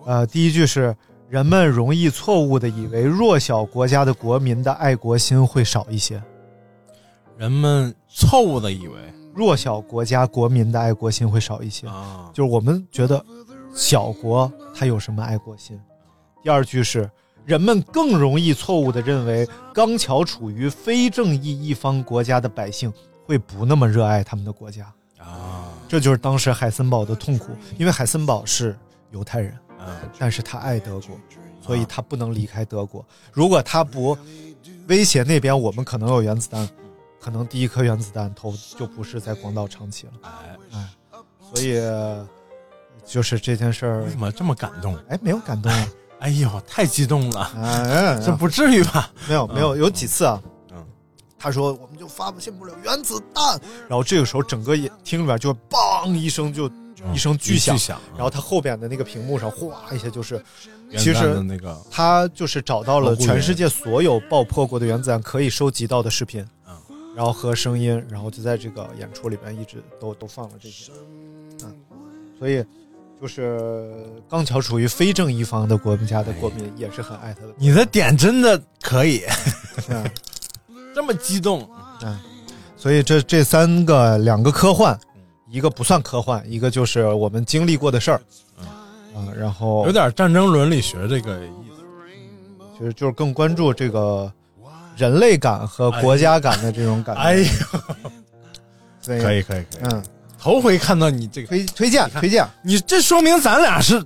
[0.05, 0.95] 呃，第一句是
[1.29, 6.21] 人们容易错误的以为弱小国家的国民的爱国心会少一些。
[7.37, 8.95] 人们错误的以为
[9.33, 11.87] 弱小国家国民的爱国心会少一些。
[11.87, 13.23] 啊，就是我们觉得
[13.73, 15.79] 小国它有什么爱国心？
[16.43, 17.09] 第二句是
[17.45, 22.91] 人们更容易错误的认为刚巧处于非正义一方国家的百姓
[23.25, 28.77] 会不那么热爱他们的国家啊，这就是当时海森堡的痛苦，因为海森堡是
[29.11, 31.17] 犹太人，嗯但是他爱德国，
[31.61, 33.05] 所以他不能离开德国。
[33.31, 34.17] 如果他不
[34.87, 36.67] 威胁那边，我们可能有原子弹，
[37.19, 40.13] 可能第一颗原子弹头就不是在广岛长崎了。
[40.73, 40.87] 哎，
[41.53, 41.79] 所以
[43.05, 44.97] 就是这件事儿为，什么这么感动？
[45.09, 45.87] 哎，没有感动啊，
[46.19, 49.11] 哎呦，太激动了，哎，这不至于吧？
[49.27, 50.60] 没有没有，有几次啊，嗯，
[51.41, 56.69] 他说我们就发现不了原子弹，然后这个时候整个也厅里边就梆一声就
[57.11, 57.97] 一声巨响，巨响。
[57.97, 60.43] 啊然后他后边的那个屏幕上哗一下就是，
[60.97, 66.75] 其实那个他就是找到了全世界所有爆破过的原子弹可以收集到的视频，嗯。
[67.15, 70.91] 然后和声音，然后就在这个演出里边一直都都放了这些，
[71.63, 71.75] 嗯，
[72.37, 72.63] 所以
[73.19, 79.23] 就是刚巧处于非正义方的国家的国民也是很爱他的，你的点真的可以，
[79.89, 80.09] 嗯
[80.93, 81.67] 这么激动，
[82.01, 82.19] 嗯，
[82.75, 84.99] 所以这这三个两个科幻，
[85.49, 88.21] 一个不算科幻，一个就是我们经历过的事儿，
[89.15, 91.83] 啊，然后有点战争伦理学这个意思。
[92.77, 94.31] 其实就是更关注这个
[94.97, 97.21] 人类感和国家感的这种感觉。
[97.21, 97.47] 哎呦，
[99.05, 100.03] 可以可以可以，嗯，
[100.39, 102.47] 头回看到你这个，推推荐推荐。
[102.63, 104.03] 你这说明咱俩是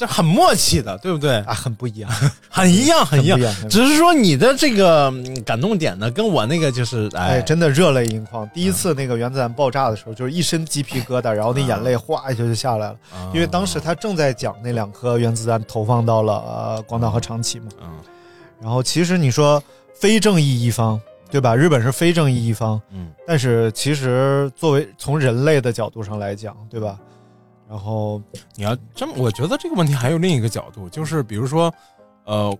[0.00, 1.36] 这很默契的，对不对？
[1.40, 2.10] 啊，很不一样，
[2.48, 3.38] 很一样，很一样
[3.68, 8.48] 只是说你的这个嗯感动点呢，跟我那个就是哎，哎，真的热泪盈眶。
[8.54, 17.66] 第一次那个原子弹爆炸的时候，就是一身鸡皮疙瘩，然后那眼泪哗一下就下来了，啊因为当时他正在讲那两颗原子弹投放到了呃广岛和长崎嘛。
[17.82, 17.88] 嗯
[18.62, 19.62] 然后其实你说
[19.94, 20.98] 非正义一方，
[21.30, 21.54] 对吧？
[21.54, 26.98] 日本是非正义一方，嗯但是其实作为从人类的角度上来讲，对吧？
[27.70, 28.20] 然后
[28.56, 31.72] 你要这么，我觉得这个问题还有另一个角度，就是比如说，
[32.24, 32.58] 呃，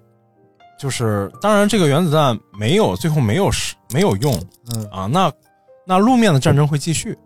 [0.78, 4.32] 就是当然这个原子弹没有最后没有使没有用
[4.72, 5.32] 嗯啊，那
[5.84, 7.18] 那路面的战争会继续，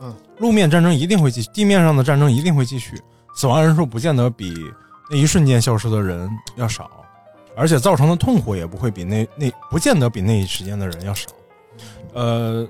[0.00, 3.00] 嗯，路面战争一定会继续，地面上的战争一定会继续，
[3.36, 4.52] 死亡人数不见得比
[5.08, 6.90] 那一瞬间消失的人要少，
[7.56, 11.28] 而且造成的痛苦也不会比那那不见得比那一时间的人要少。
[12.12, 12.68] 呃，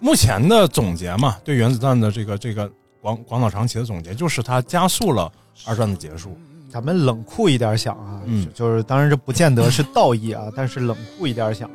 [0.00, 2.68] 目前的总结嘛，对原子弹的这个这个
[3.02, 5.30] 广广岛长崎的总结，就是它加速了
[5.66, 6.38] 二战的结束。
[6.70, 8.46] 咱们冷酷一点想啊，嗯。
[8.46, 11.68] 就就是当然这不见得是道义啊，但是冷酷一点想，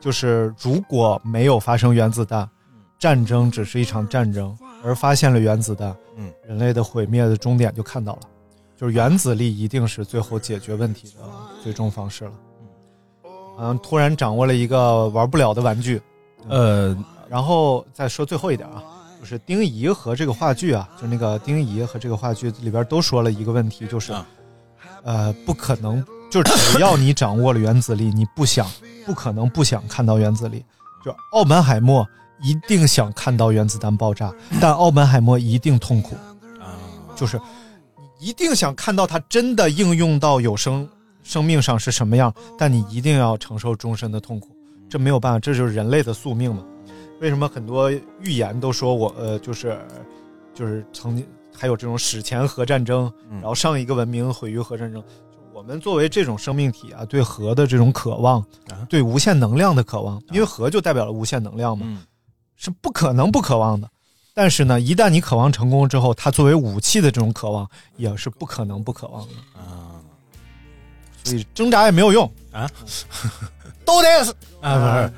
[0.00, 2.48] 就是如果没有发生原子弹，
[3.00, 8.20] 战争只是一场战争，而发现了原子弹，嗯，人类的毁灭的终点就看到了，
[8.76, 11.24] 就是原子力一定是最后解决问题的
[11.64, 12.32] 最终方式了。
[13.58, 13.78] 嗯。
[13.82, 16.00] 突然掌握了一个玩不了的玩具，
[16.48, 16.96] 呃，
[17.28, 18.82] 然后再说最后一点啊，
[19.20, 24.26] 就是丁仪和这个话剧啊，就那个丁仪和这个话剧里边都说了一个问题，就是，啊
[25.02, 28.66] 呃，不可能，就是只要你掌握了原子力，你不想，
[29.06, 30.64] 不可能不想看到原子力。
[31.04, 32.06] 就奥本海默
[32.42, 36.16] 一定想看到原子弹爆炸，但奥本海默一定痛苦，
[36.60, 36.78] 啊，
[37.16, 37.40] 就是
[38.20, 40.88] 一定想看到它真的应用到有生
[41.22, 44.48] 生命上是什么样，但你一定要承受终身的痛苦，
[44.88, 46.62] 这没有办法，这就是人类的宿命嘛。
[47.20, 47.90] 为什么很多
[48.20, 49.78] 预言都说我呃就是
[50.54, 53.40] 就是曾经还有这种史前核战争，嗯。
[53.40, 55.02] 然后上一个文明毁于核战争。
[55.52, 58.40] 我们作为这种生命体啊，对核的这种渴望，
[58.70, 58.86] 啊。
[58.88, 62.02] 对无限能量的渴望，因为核就代表了无限能量嘛，嗯。
[62.56, 63.90] 是不可能不渴望的。
[64.34, 69.34] 但是呢，一旦你渴望成功之后，它作为武器的这种渴望也是不可能不渴望的。
[69.60, 69.98] 啊。
[71.24, 72.30] 所以挣扎也没有用。
[72.52, 72.70] 啊，
[73.84, 74.34] 都得死。
[74.60, 75.12] 啊，不是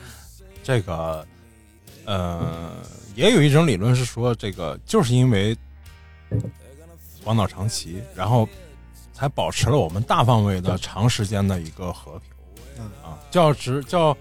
[0.62, 1.26] 这个，
[2.10, 2.72] 呃，
[3.14, 5.56] 也有一种理论是说，这个就是因为
[7.22, 8.48] 广岛长崎，然后
[9.12, 12.22] 才保持了我们大范围的长时间的一个和平。
[12.78, 14.12] 嗯啊，叫执叫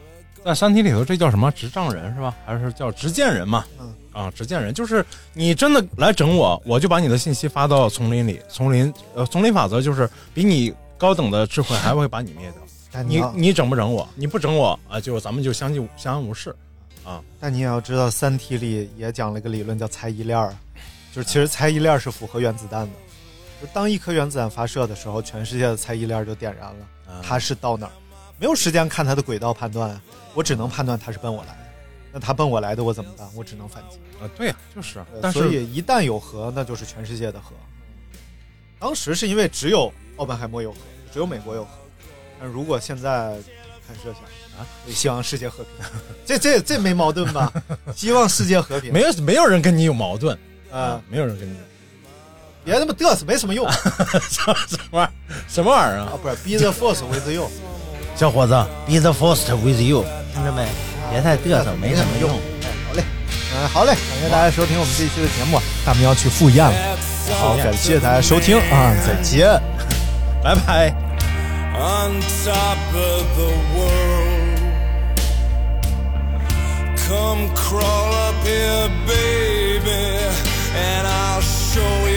[0.45, 2.35] 在《山体》里头，这叫什么执仗人是吧？
[2.45, 3.65] 还是叫执剑人嘛？
[3.79, 8.39] 嗯啊，执剑人就是你真的来整我，我就把你的信息发到丛林里。
[8.47, 13.01] 丛林呃，丛林法则就是比你高等的智慧还会把你灭掉。
[13.01, 14.07] 你你整不整我？
[14.13, 16.55] 你不整我啊，就咱们就相敬相安无事。
[17.39, 20.55] 但你也要知道，《三体》里也讲了一个理论叫猜疑链儿，
[21.13, 22.93] 就是其实猜疑链儿是符合原子弹的。
[23.61, 27.13] 就当一颗原子弹发射的时候，全世界的猜疑链儿就点燃了。
[27.13, 27.91] 啊它是到哪儿？
[28.39, 30.01] 没有时间看它的轨道判断啊，
[30.33, 31.59] 我只能判断它是奔我来的。
[32.11, 33.27] 那它奔我来的，我怎么办？
[33.35, 33.97] 我只能反击。
[34.21, 34.99] 啊，对呀、就是。
[34.99, 37.55] 呃但是所以一旦有核，那就是全世界的核。
[38.79, 40.77] 当时是因为只有奥本海默有核，
[41.11, 41.71] 只有美国有核。
[42.39, 43.35] 但如果现在
[43.85, 44.21] 看设想
[44.59, 45.85] 啊，希望世界和平，
[46.25, 47.51] 这这这没矛盾吧？
[47.95, 50.37] 希望世界和平，没有没有人跟你有矛盾
[50.69, 51.55] 啊，没有人跟你，
[52.65, 53.65] 别那么嘚瑟，没什么用。
[54.29, 55.35] 什 什么玩意儿？
[55.47, 56.11] 什么玩意儿啊？
[56.11, 57.49] 啊，不是，Be the force with you，
[58.17, 58.53] 小伙子
[58.85, 60.03] ，Be the first with you，
[60.33, 60.67] 听着没？
[61.09, 62.29] 别太嘚瑟，没什么用。
[62.29, 63.03] 哎，好嘞，
[63.55, 66.97] 嗯，好嘞，感谢大家收听我们这一期的节目，大明要去赴宴了，
[67.39, 69.59] 好，感谢大家收听啊，再见，
[70.43, 70.93] 拜拜。
[77.09, 80.23] Come crawl up here, baby,
[80.75, 82.08] and I'll show you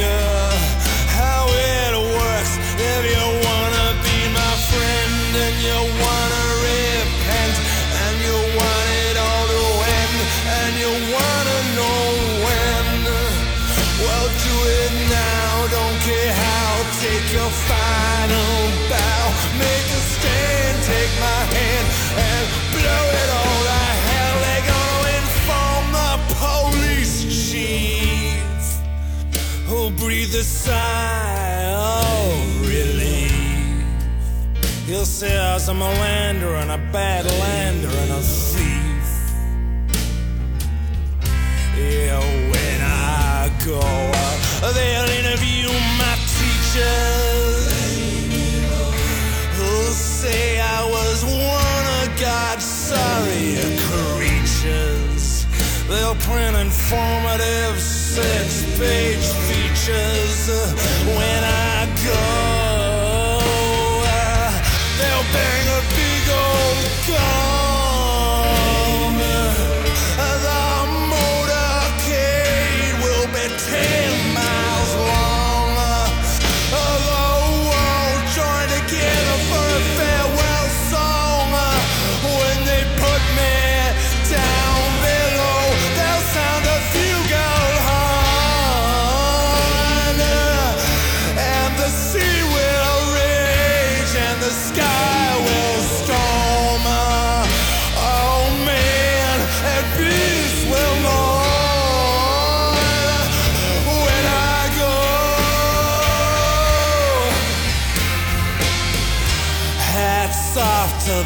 [30.43, 33.84] a sigh of relief.
[34.86, 39.09] He'll say I was a melander and a bad lander and a thief.
[41.78, 42.18] Yeah,
[42.53, 43.78] when I go
[44.24, 44.38] out,
[44.74, 45.68] they'll interview
[46.03, 47.64] my teachers.
[49.57, 53.55] Who'll say I was one of God's sorry
[53.90, 55.47] creatures.
[55.88, 56.57] They'll print
[58.12, 60.72] informative six-page features uh,
[61.06, 63.40] when I go.
[64.04, 64.52] Uh,
[64.98, 67.61] they'll bang a big old gun.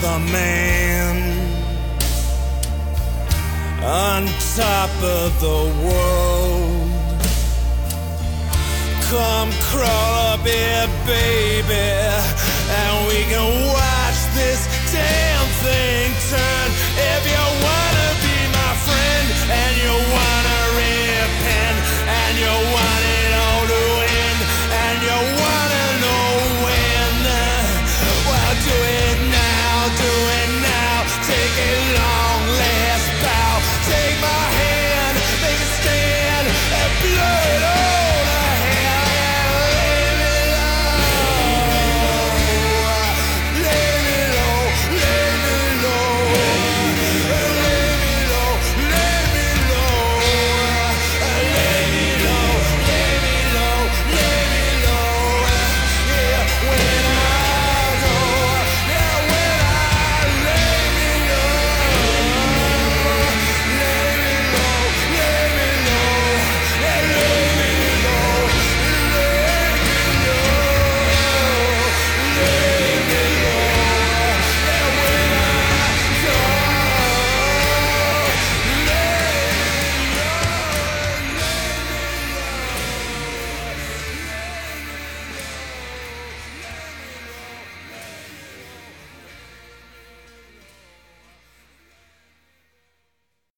[0.00, 1.16] The man
[3.82, 4.26] on
[4.56, 6.90] top of the world.
[9.08, 11.88] Come crawl up here, baby,
[12.80, 14.60] and we can watch this
[14.92, 16.68] damn thing turn.
[17.14, 17.45] If you